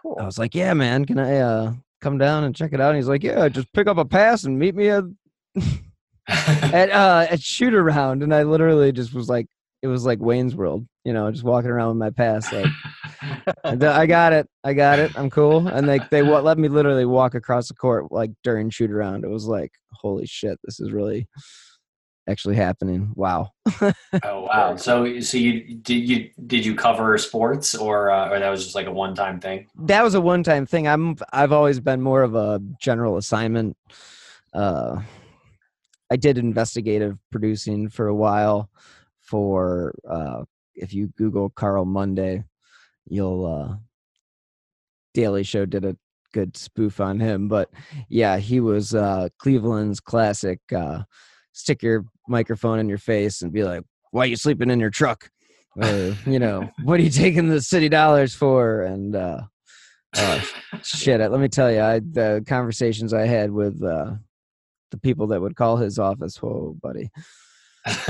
[0.00, 0.16] Cool.
[0.18, 2.96] I was like, "Yeah, man, can I uh come down and check it out?" And
[2.96, 5.04] he's like, "Yeah, just pick up a pass and meet me at
[6.28, 9.46] at uh at shoot around." And I literally just was like,
[9.82, 12.66] it was like Wayne's World, you know, just walking around with my pass like
[13.64, 14.48] I got it.
[14.64, 15.12] I got it.
[15.16, 15.66] I'm cool.
[15.68, 19.24] And they they wa- let me literally walk across the court like during shoot around.
[19.24, 21.28] It was like, holy shit, this is really
[22.30, 23.12] actually happening.
[23.14, 23.50] Wow.
[23.82, 24.76] oh wow.
[24.76, 28.74] So so you did you did you cover sports or uh, or that was just
[28.74, 29.66] like a one time thing?
[29.84, 30.86] That was a one time thing.
[30.86, 33.76] I'm I've always been more of a general assignment.
[34.54, 35.02] Uh
[36.10, 38.70] I did investigative producing for a while
[39.20, 42.44] for uh if you Google Carl Monday,
[43.06, 43.76] you'll uh
[45.14, 45.96] Daily Show did a
[46.32, 47.48] good spoof on him.
[47.48, 47.70] But
[48.08, 51.02] yeah, he was uh Cleveland's classic uh
[51.52, 55.30] stick your microphone in your face and be like, Why you sleeping in your truck?
[55.76, 58.82] Or, you know, what are you taking the city dollars for?
[58.82, 59.42] And uh
[60.16, 60.40] uh,
[60.82, 64.12] shit, let me tell you, I the conversations I had with uh
[64.90, 67.10] the people that would call his office, whoa, buddy.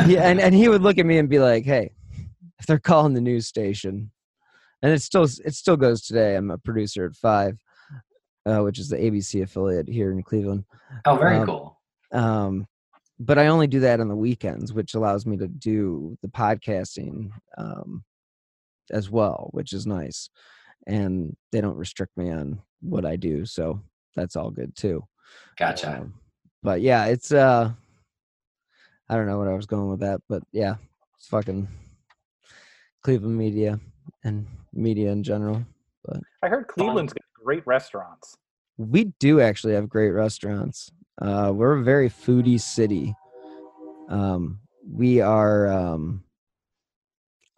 [0.07, 1.93] Yeah, and, and he would look at me and be like, Hey,
[2.59, 4.11] if they're calling the news station,
[4.83, 6.37] and it still it still goes today.
[6.37, 7.59] I'm a producer at five,
[8.47, 10.65] uh, which is the ABC affiliate here in Cleveland.
[11.05, 11.79] oh, very Um, cool.
[12.13, 12.67] Um,
[13.21, 17.31] but I only do that on the weekends, which allows me to do the podcasting
[17.59, 18.03] um,
[18.91, 20.31] as well, which is nice.
[20.87, 23.83] And they don't restrict me on what I do, so
[24.17, 25.05] that's all good too.
[25.59, 25.99] Gotcha.
[26.01, 26.15] Um,
[26.63, 27.71] but yeah, it's uh,
[29.09, 30.77] I don't know what I was going with that, but yeah,
[31.19, 31.69] it's fucking
[33.05, 33.79] Cleveland media
[34.25, 35.63] and media in general.
[36.07, 38.35] But I heard Cleveland's got great restaurants.
[38.79, 40.91] We do actually have great restaurants.
[41.21, 43.15] Uh, we're a very foodie city.
[44.09, 44.61] Um,
[44.91, 45.69] we are.
[45.69, 46.25] Um,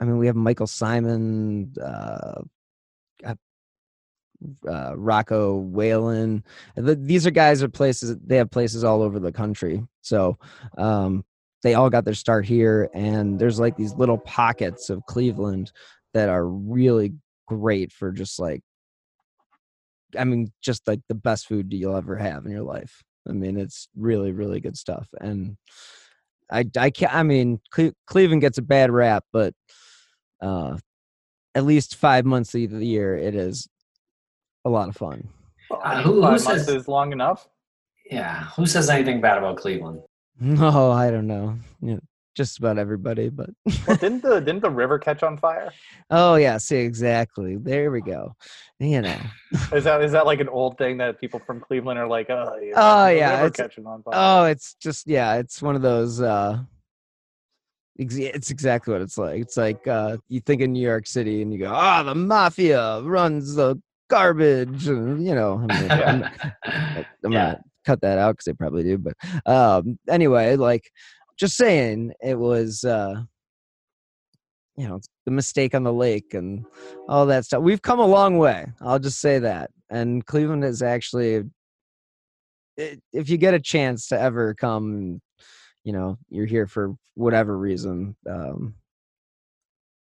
[0.01, 2.43] I mean, we have Michael Symon, uh,
[3.25, 3.35] uh,
[4.69, 6.43] uh, Rocco Whalen.
[6.77, 8.17] Th- These are guys are places.
[8.25, 9.87] They have places all over the country.
[10.01, 10.39] So
[10.77, 11.25] um,
[11.63, 15.71] they all got their start here, and there's like these little pockets of Cleveland
[16.15, 17.15] that are really
[17.47, 18.63] great for just like
[20.19, 23.03] I mean, just like the best food you'll ever have in your life.
[23.29, 25.09] I mean, it's really, really good stuff.
[25.21, 25.57] And
[26.51, 29.55] I, I can't, I mean, Cle- Cleveland gets a bad rap, but
[30.41, 30.77] uh,
[31.55, 33.69] at least five months of the year, it is
[34.65, 35.29] a lot of fun.
[35.71, 37.49] Uh, who- who Five says- months is long enough.
[38.11, 38.45] Yeah.
[38.57, 40.01] Who says anything bad about Cleveland?
[40.41, 41.57] No, I don't know.
[41.81, 42.01] You know
[42.35, 43.51] just about everybody, but
[43.87, 45.73] Well, didn't the didn't the river catch on fire?
[46.11, 47.57] oh yeah, see exactly.
[47.57, 48.35] There we go.
[48.81, 49.17] You know.
[49.73, 52.57] Is that is that like an old thing that people from Cleveland are like, oh
[52.63, 54.15] yeah, Oh, yeah, it's- catching on fire.
[54.17, 56.59] Oh, it's just yeah, it's one of those uh
[57.99, 59.41] ex- it's exactly what it's like.
[59.41, 63.01] It's like uh you think in New York City and you go, "Ah, the mafia
[63.03, 66.25] runs the garbage." And you know, I mean, I'm,
[67.25, 67.45] I'm yeah.
[67.53, 69.15] gonna cut that out cuz they probably do, but
[69.47, 70.91] um anyway, like
[71.39, 73.23] just saying it was uh
[74.77, 76.65] you know, the mistake on the lake and
[77.07, 77.63] all that stuff.
[77.63, 78.67] We've come a long way.
[78.81, 79.71] I'll just say that.
[79.91, 81.45] And Cleveland is actually
[82.77, 85.21] if you get a chance to ever come
[85.85, 88.75] you know you're here for whatever reason um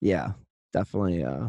[0.00, 0.32] yeah
[0.72, 1.48] definitely uh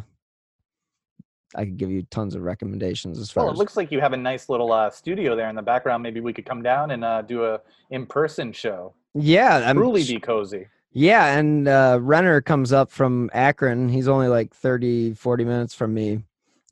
[1.55, 4.01] i could give you tons of recommendations as far Well, it as looks like you
[4.01, 6.03] have a nice little uh, studio there in the background.
[6.03, 7.61] Maybe we could come down and uh, do a
[7.91, 8.93] in-person show.
[9.16, 10.68] Yeah i'm Truly be cozy.
[10.91, 13.89] yeah and uh renner comes up from akron.
[13.89, 16.24] He's only like 30 40 minutes from me.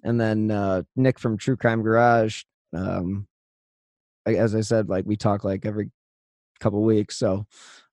[0.03, 3.27] And then uh nick from true crime garage um
[4.25, 5.91] as i said like we talk like every
[6.59, 7.17] couple weeks.
[7.17, 7.45] So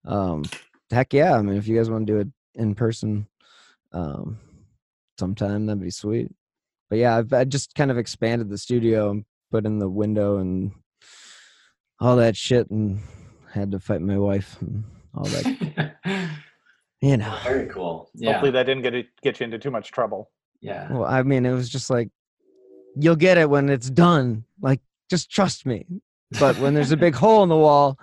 [0.05, 0.43] um
[0.91, 3.27] heck yeah i mean if you guys want to do it in person
[3.91, 4.37] um
[5.19, 6.31] sometime that'd be sweet.
[6.89, 10.37] But yeah i've I just kind of expanded the studio and put in the window
[10.37, 10.71] and
[11.99, 12.99] all that shit and
[13.53, 14.83] had to fight my wife and
[15.15, 15.95] all that
[17.01, 18.09] you know Very cool.
[18.13, 18.33] Yeah.
[18.33, 20.29] Hopefully that didn't get it, get you into too much trouble.
[20.61, 20.91] Yeah.
[20.91, 22.09] Well, I mean, it was just like,
[22.95, 24.43] you'll get it when it's done.
[24.61, 25.85] Like, just trust me.
[26.39, 27.97] But when there's a big hole in the wall,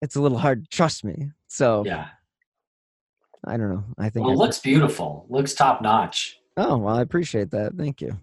[0.00, 1.30] it's a little hard to trust me.
[1.48, 2.06] So Yeah.
[3.46, 3.84] I don't know.
[3.98, 4.24] I think.
[4.26, 5.26] Well, it I- looks beautiful.
[5.28, 6.38] Looks top notch.
[6.56, 7.74] oh well, I appreciate that.
[7.74, 8.18] Thank you.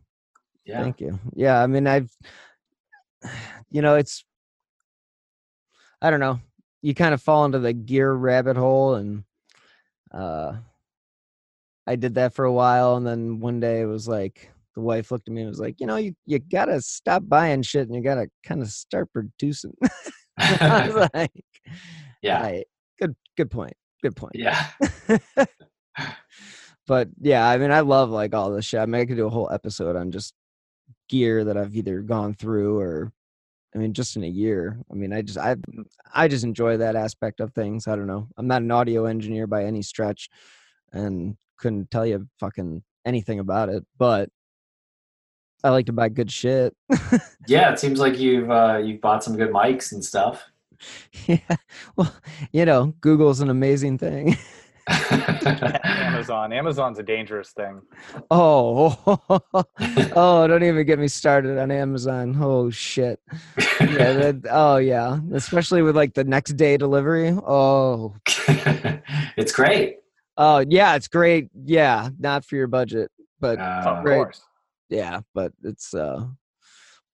[0.66, 0.82] Yeah.
[0.84, 1.20] Thank you.
[1.36, 2.10] Yeah, I mean, I've,
[3.72, 4.24] you know, it's,
[6.02, 6.40] I don't know.
[6.82, 9.24] You kind of fall into the gear rabbit hole, and
[10.12, 10.54] uh,
[11.88, 15.10] I did that for a while, and then one day it was like the wife
[15.12, 17.96] looked at me and was like, you know, you you gotta stop buying shit, and
[17.96, 19.74] you gotta kind of start producing.
[20.38, 21.32] I was like,
[22.22, 22.42] yeah.
[22.42, 22.68] "Right.
[23.00, 23.74] good, good point.
[24.04, 24.36] Good point.
[24.36, 24.68] Yeah.
[26.88, 28.80] but yeah, I mean, I love like all this shit.
[28.80, 30.34] I mean, I could do a whole episode on just
[31.10, 33.12] gear that I've either gone through or,
[33.76, 34.78] I mean, just in a year.
[34.92, 35.56] I mean, I just I
[36.14, 37.88] I just enjoy that aspect of things.
[37.88, 38.28] I don't know.
[38.38, 40.30] I'm not an audio engineer by any stretch,
[40.92, 43.86] and couldn't tell you fucking anything about it.
[43.98, 44.30] But
[45.64, 46.76] I like to buy good shit.
[47.48, 47.72] Yeah.
[47.72, 50.44] It seems like you've uh, you've bought some good mics and stuff.
[51.28, 51.56] yeah.
[51.96, 52.14] Well,
[52.52, 54.38] you know, Google's an amazing thing.
[55.84, 56.54] Amazon.
[56.54, 57.82] Amazon's a dangerous thing.
[58.32, 58.96] Oh,
[60.16, 62.38] oh, don't even get me started on Amazon.
[62.40, 63.20] Oh shit.
[63.58, 67.30] Yeah, that, oh yeah, especially with like the next day delivery.
[67.30, 68.16] Oh,
[69.38, 69.98] it's great.
[70.38, 71.50] oh yeah, it's great.
[71.66, 74.42] Yeah, not for your budget, but Uh, of course.
[74.90, 76.26] yeah, but it's uh,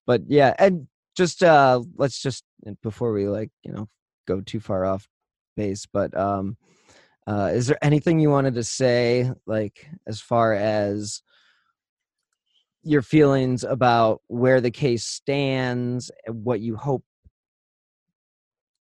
[0.05, 2.43] but yeah, and just uh, let's just
[2.81, 3.87] before we like you know
[4.27, 5.07] go too far off
[5.57, 6.57] base, but um,
[7.27, 11.21] uh, is there anything you wanted to say like as far as
[12.83, 17.03] your feelings about where the case stands, and what you hope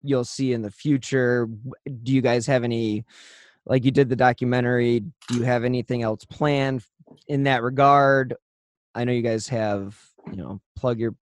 [0.04, 1.48] you'll see in the future?
[2.04, 3.06] Do you guys have any?
[3.66, 5.00] Like you did the documentary.
[5.00, 6.84] Do you have anything else planned
[7.28, 8.36] in that regard?
[8.94, 9.98] I know you guys have,
[10.30, 11.16] you know, plug your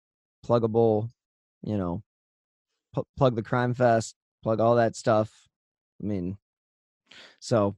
[0.46, 1.10] pluggable,
[1.64, 2.04] you know,
[2.94, 5.48] pl- plug the crime fest, plug all that stuff.
[6.02, 6.38] I mean,
[7.42, 7.76] so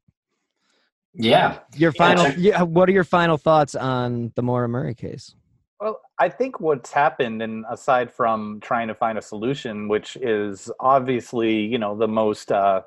[1.13, 1.59] yeah.
[1.75, 5.35] your final, check- yeah, what are your final thoughts on the Maura Murray case?
[5.79, 10.71] Well, I think what's happened, and aside from trying to find a solution, which is
[10.79, 12.81] obviously, you know, the most uh,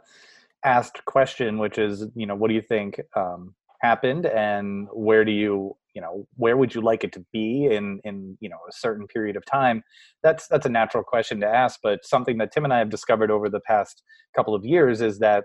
[0.64, 5.32] asked question, which is, you know, what do you think um, happened, and where do
[5.32, 8.72] you, you know, where would you like it to be in, in, you know, a
[8.72, 9.82] certain period of time?
[10.22, 13.30] That's that's a natural question to ask, but something that Tim and I have discovered
[13.30, 14.02] over the past
[14.34, 15.44] couple of years is that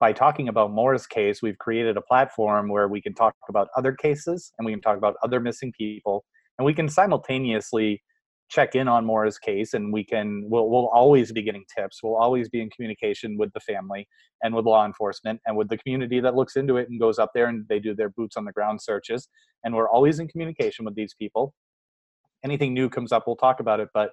[0.00, 3.92] by talking about Maura's case, we've created a platform where we can talk about other
[3.92, 6.24] cases and we can talk about other missing people
[6.58, 8.02] and we can simultaneously
[8.48, 12.16] check in on Maura's case and we can we'll, we'll always be getting tips we'll
[12.16, 14.08] always be in communication with the family
[14.42, 17.30] and with law enforcement and with the community that looks into it and goes up
[17.32, 19.28] there and they do their boots on the ground searches
[19.62, 21.54] and we're always in communication with these people.
[22.42, 24.10] Anything new comes up we'll talk about it but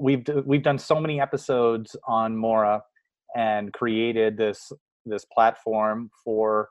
[0.00, 2.82] we've we've done so many episodes on Maura
[3.36, 4.72] and created this
[5.04, 6.68] this platform for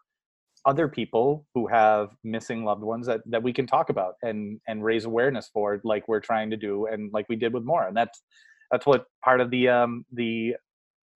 [0.66, 4.84] other people who have missing loved ones that, that we can talk about and and
[4.84, 7.95] raise awareness for like we're trying to do and like we did with Maura and
[7.95, 8.24] that's
[8.72, 10.55] that's what part of the um the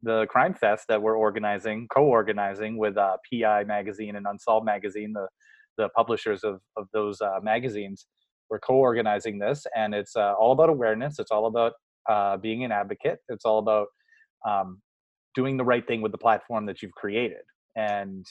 [0.02, 5.26] the crime fest that we're organizing co-organizing with uh, PI magazine and Unsolved magazine the
[5.78, 8.06] the publishers of of those uh, magazines.
[8.50, 11.18] We're co-organizing this and it's uh, all about awareness.
[11.18, 11.72] It's all about
[12.08, 13.18] uh, being an advocate.
[13.28, 13.88] It's all about
[14.46, 14.80] um,
[15.34, 17.42] doing the right thing with the platform that you've created
[17.76, 18.26] and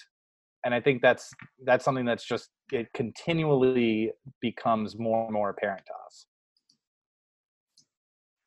[0.65, 1.31] and i think that's
[1.65, 6.25] that's something that's just it continually becomes more and more apparent to us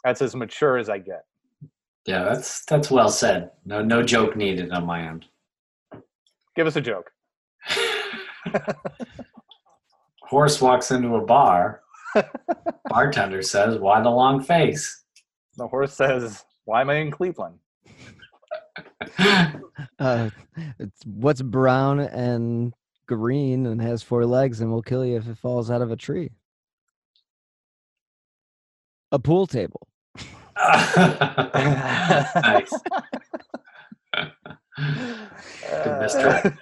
[0.05, 1.25] that's as mature as i get
[2.07, 3.51] Yeah, that's that's well said.
[3.65, 5.27] No no joke needed on my end.
[6.57, 7.11] give us a joke
[10.23, 11.83] Horse walks into a bar.
[12.89, 15.05] Bartender says, "Why the long face?"
[15.57, 17.59] the horse says why am i in cleveland
[19.99, 20.31] Uh,
[20.79, 22.73] it's what's brown and
[23.07, 25.97] green and has four legs and will kill you if it falls out of a
[25.97, 26.31] tree.
[29.13, 29.87] A pool table.
[30.57, 32.73] nice.
[35.85, 36.55] Good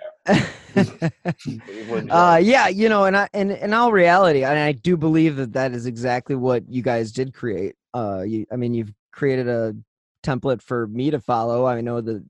[2.10, 5.52] uh yeah you know and i and in all reality and i do believe that
[5.52, 9.74] that is exactly what you guys did create uh you i mean you've created a
[10.22, 12.24] template for me to follow i know that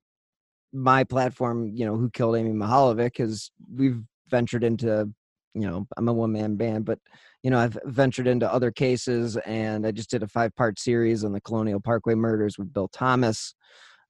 [0.73, 5.11] my platform you know who killed amy Mihaljevic because we've ventured into
[5.55, 6.99] you know i'm a one man band but
[7.43, 11.25] you know i've ventured into other cases and i just did a five part series
[11.25, 13.55] on the colonial parkway murders with bill thomas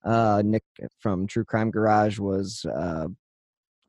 [0.05, 0.65] uh nick
[0.99, 3.07] from true crime garage was uh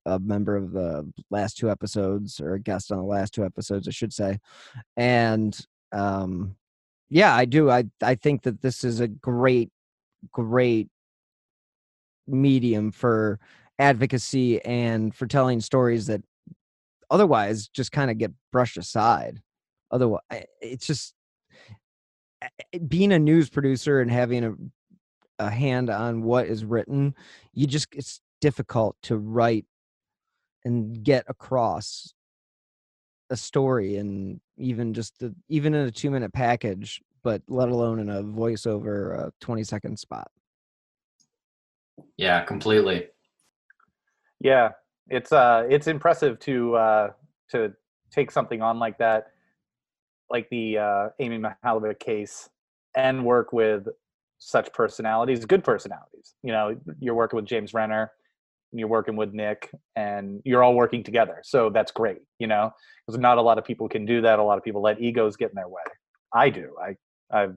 [0.05, 3.87] a member of the last two episodes or a guest on the last two episodes,
[3.87, 4.39] I should say.
[4.97, 5.57] And
[5.91, 6.55] um,
[7.09, 7.69] yeah, I do.
[7.69, 9.71] I I think that this is a great,
[10.31, 10.89] great
[12.27, 13.39] medium for
[13.77, 16.21] advocacy and for telling stories that
[17.09, 19.41] otherwise just kind of get brushed aside.
[19.91, 20.21] Otherwise,
[20.61, 21.13] it's just
[22.87, 24.53] being a news producer and having a
[25.39, 27.15] a hand on what is written.
[27.53, 29.65] You just it's difficult to write
[30.65, 32.13] and get across
[33.29, 37.99] a story and even just the, even in a two minute package but let alone
[37.99, 40.29] in a voiceover a 20 second spot
[42.17, 43.07] yeah completely
[44.39, 44.69] yeah
[45.09, 47.09] it's uh it's impressive to uh
[47.49, 47.73] to
[48.11, 49.31] take something on like that
[50.29, 52.49] like the uh amy mihaljevic case
[52.95, 53.87] and work with
[54.37, 58.11] such personalities good personalities you know you're working with james renner
[58.71, 61.39] and you're working with Nick and you're all working together.
[61.43, 62.71] So that's great, you know,
[63.05, 64.39] because not a lot of people can do that.
[64.39, 65.81] A lot of people let egos get in their way.
[66.33, 66.75] I do.
[66.81, 66.95] I,
[67.31, 67.47] I,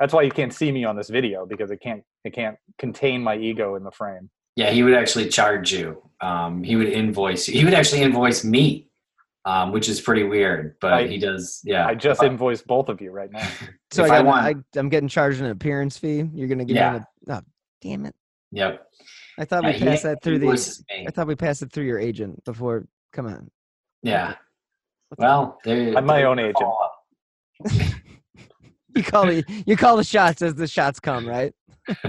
[0.00, 3.22] that's why you can't see me on this video because it can't, it can't contain
[3.22, 4.30] my ego in the frame.
[4.56, 6.02] Yeah, he would actually charge you.
[6.20, 7.58] Um, he would invoice you.
[7.58, 8.88] He would actually invoice me,
[9.44, 11.60] um, which is pretty weird, but I, he does.
[11.62, 13.46] Yeah, I just uh, invoiced both of you right now.
[13.90, 16.24] so I, got, I, want, I, am getting charged an appearance fee.
[16.32, 16.92] You're gonna give yeah.
[16.92, 17.42] me a, oh,
[17.82, 18.14] damn it.
[18.52, 18.86] Yep.
[19.38, 21.04] I thought yeah, we passed that through the.
[21.06, 22.86] I thought we passed it through your agent before.
[23.12, 23.50] Come on.
[24.02, 24.36] Yeah.
[25.18, 26.72] Well, I'm my own agent.
[28.96, 31.54] you call the you call the shots as the shots come, right?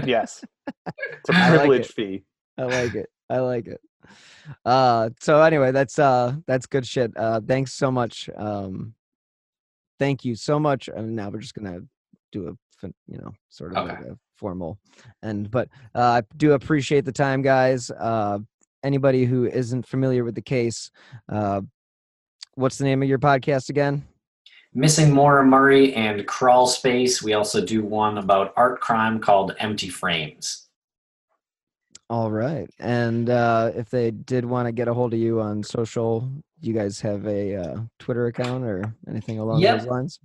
[0.04, 0.44] yes.
[0.66, 2.24] It's a privilege like fee.
[2.58, 3.08] I like it.
[3.30, 3.80] I like it.
[4.66, 7.12] Uh so anyway, that's uh that's good shit.
[7.16, 8.28] Uh thanks so much.
[8.36, 8.94] Um
[9.98, 10.88] thank you so much.
[10.88, 11.80] And now we're just gonna
[12.32, 12.52] do a
[13.06, 14.08] you know sort of okay.
[14.08, 14.78] like formal
[15.22, 18.38] and but uh, i do appreciate the time guys uh,
[18.84, 20.90] anybody who isn't familiar with the case
[21.28, 21.60] uh,
[22.54, 24.06] what's the name of your podcast again
[24.78, 29.88] missing maura murray and crawl space we also do one about art crime called empty
[29.88, 30.68] frames
[32.08, 35.62] all right and uh, if they did want to get a hold of you on
[35.62, 39.80] social you guys have a uh, twitter account or anything along yep.
[39.80, 40.20] those lines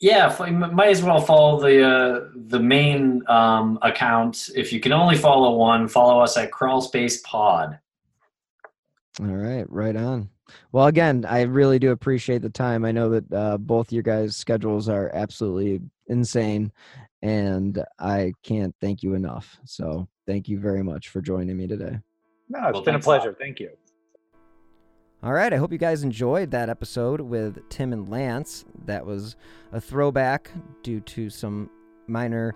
[0.00, 0.32] yeah,
[0.72, 4.48] might as well follow the uh, the main um, account.
[4.54, 7.80] If you can only follow one, follow us at Crawlspace Pod.
[9.20, 10.28] All right, right on.
[10.72, 12.84] Well, again, I really do appreciate the time.
[12.84, 16.72] I know that uh, both your guys' schedules are absolutely insane,
[17.22, 19.58] and I can't thank you enough.
[19.64, 21.98] So, thank you very much for joining me today.
[22.48, 23.36] No, it's well, been a pleasure.
[23.38, 23.70] Thank you.
[25.20, 28.64] All right, I hope you guys enjoyed that episode with Tim and Lance.
[28.84, 29.34] That was
[29.72, 30.50] a throwback
[30.84, 31.70] due to some
[32.06, 32.54] minor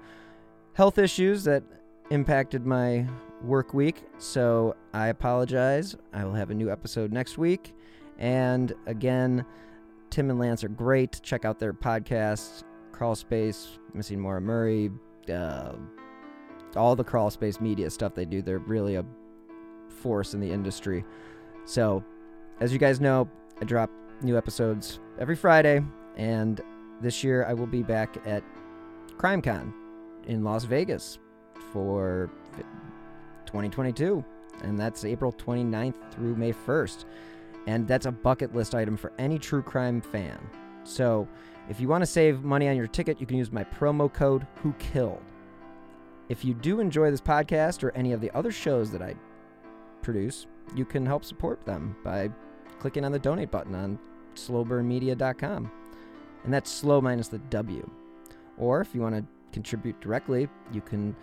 [0.75, 1.65] health issues that
[2.11, 3.07] impacted my
[3.43, 4.03] work week.
[4.19, 5.97] So I apologize.
[6.13, 7.75] I will have a new episode next week.
[8.23, 9.45] And again,
[10.11, 11.21] Tim and Lance are great.
[11.23, 12.63] Check out their podcasts,
[12.93, 14.91] Crawl Space, Missing Maura Murray,
[15.29, 15.73] uh,
[16.77, 18.41] all the Crawl Space media stuff they do.
[18.41, 19.05] They're really a
[19.89, 21.05] force in the industry.
[21.65, 22.05] So
[22.61, 23.29] as you guys know,
[23.61, 23.91] I drop
[24.23, 25.83] new episodes every Friday,
[26.17, 26.61] and
[27.01, 28.45] this year I will be back at
[29.17, 29.73] CrimeCon
[30.29, 31.19] in Las Vegas
[31.73, 32.31] for
[33.47, 34.25] 2022,
[34.63, 37.05] and that's April 29th through May 1st.
[37.67, 40.39] And that's a bucket list item for any true crime fan.
[40.85, 41.29] So,
[41.69, 44.47] if you want to save money on your ticket, you can use my promo code
[44.57, 45.23] Who Killed.
[46.29, 49.15] If you do enjoy this podcast or any of the other shows that I
[50.03, 52.31] produce, you can help support them by
[52.81, 53.99] clicking on the donate button on
[54.35, 55.71] slowburnmedia.com.
[56.45, 57.89] And that's slow minus the W.
[58.59, 61.15] Or if you want to contribute directly, you can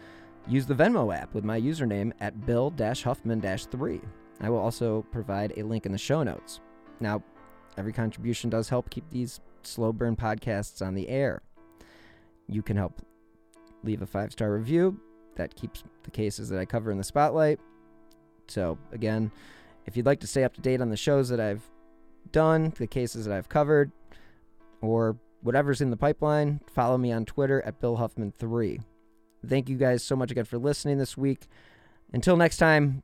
[0.48, 2.74] use the Venmo app with my username at bill
[3.04, 4.02] huffman 3.
[4.42, 6.60] I will also provide a link in the show notes.
[7.00, 7.24] Now,
[7.78, 11.42] every contribution does help keep these slow burn podcasts on the air.
[12.48, 13.02] You can help
[13.84, 15.00] leave a five star review.
[15.36, 17.60] That keeps the cases that I cover in the spotlight.
[18.48, 19.32] So, again,
[19.86, 21.64] if you'd like to stay up to date on the shows that I've
[22.32, 23.92] done, the cases that I've covered,
[24.82, 28.82] or whatever's in the pipeline, follow me on Twitter at Bill Huffman3.
[29.46, 31.48] Thank you guys so much again for listening this week.
[32.12, 33.04] Until next time,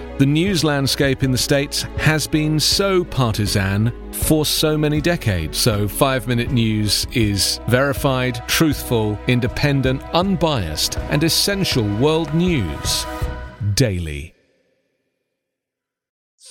[0.17, 5.57] The news landscape in the States has been so partisan for so many decades.
[5.57, 13.05] So, 5 Minute News is verified, truthful, independent, unbiased, and essential world news
[13.73, 14.35] daily.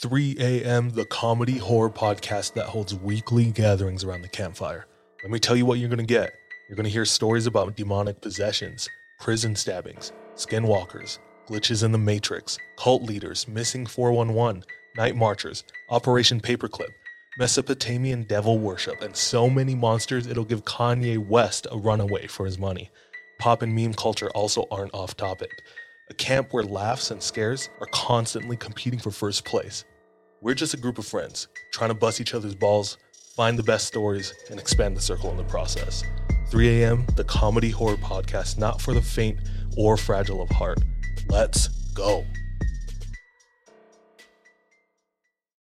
[0.02, 4.86] 3 a.m., the comedy horror podcast that holds weekly gatherings around the campfire.
[5.22, 6.32] Let me tell you what you're going to get.
[6.68, 8.88] You're going to hear stories about demonic possessions,
[9.20, 11.18] prison stabbings, skinwalkers,
[11.51, 14.62] glitches in the Matrix, cult leaders, missing 411,
[14.96, 16.90] night marchers, Operation Paperclip,
[17.38, 22.57] Mesopotamian devil worship, and so many monsters it'll give Kanye West a runaway for his
[22.57, 22.88] money.
[23.40, 25.51] Pop and meme culture also aren't off topic.
[26.11, 29.84] A camp where laughs and scares are constantly competing for first place.
[30.40, 32.96] We're just a group of friends trying to bust each other's balls,
[33.34, 36.05] find the best stories, and expand the circle in the process.
[36.51, 39.38] 3 a.m., the comedy horror podcast, not for the faint
[39.76, 40.78] or fragile of heart.
[41.29, 42.25] Let's go.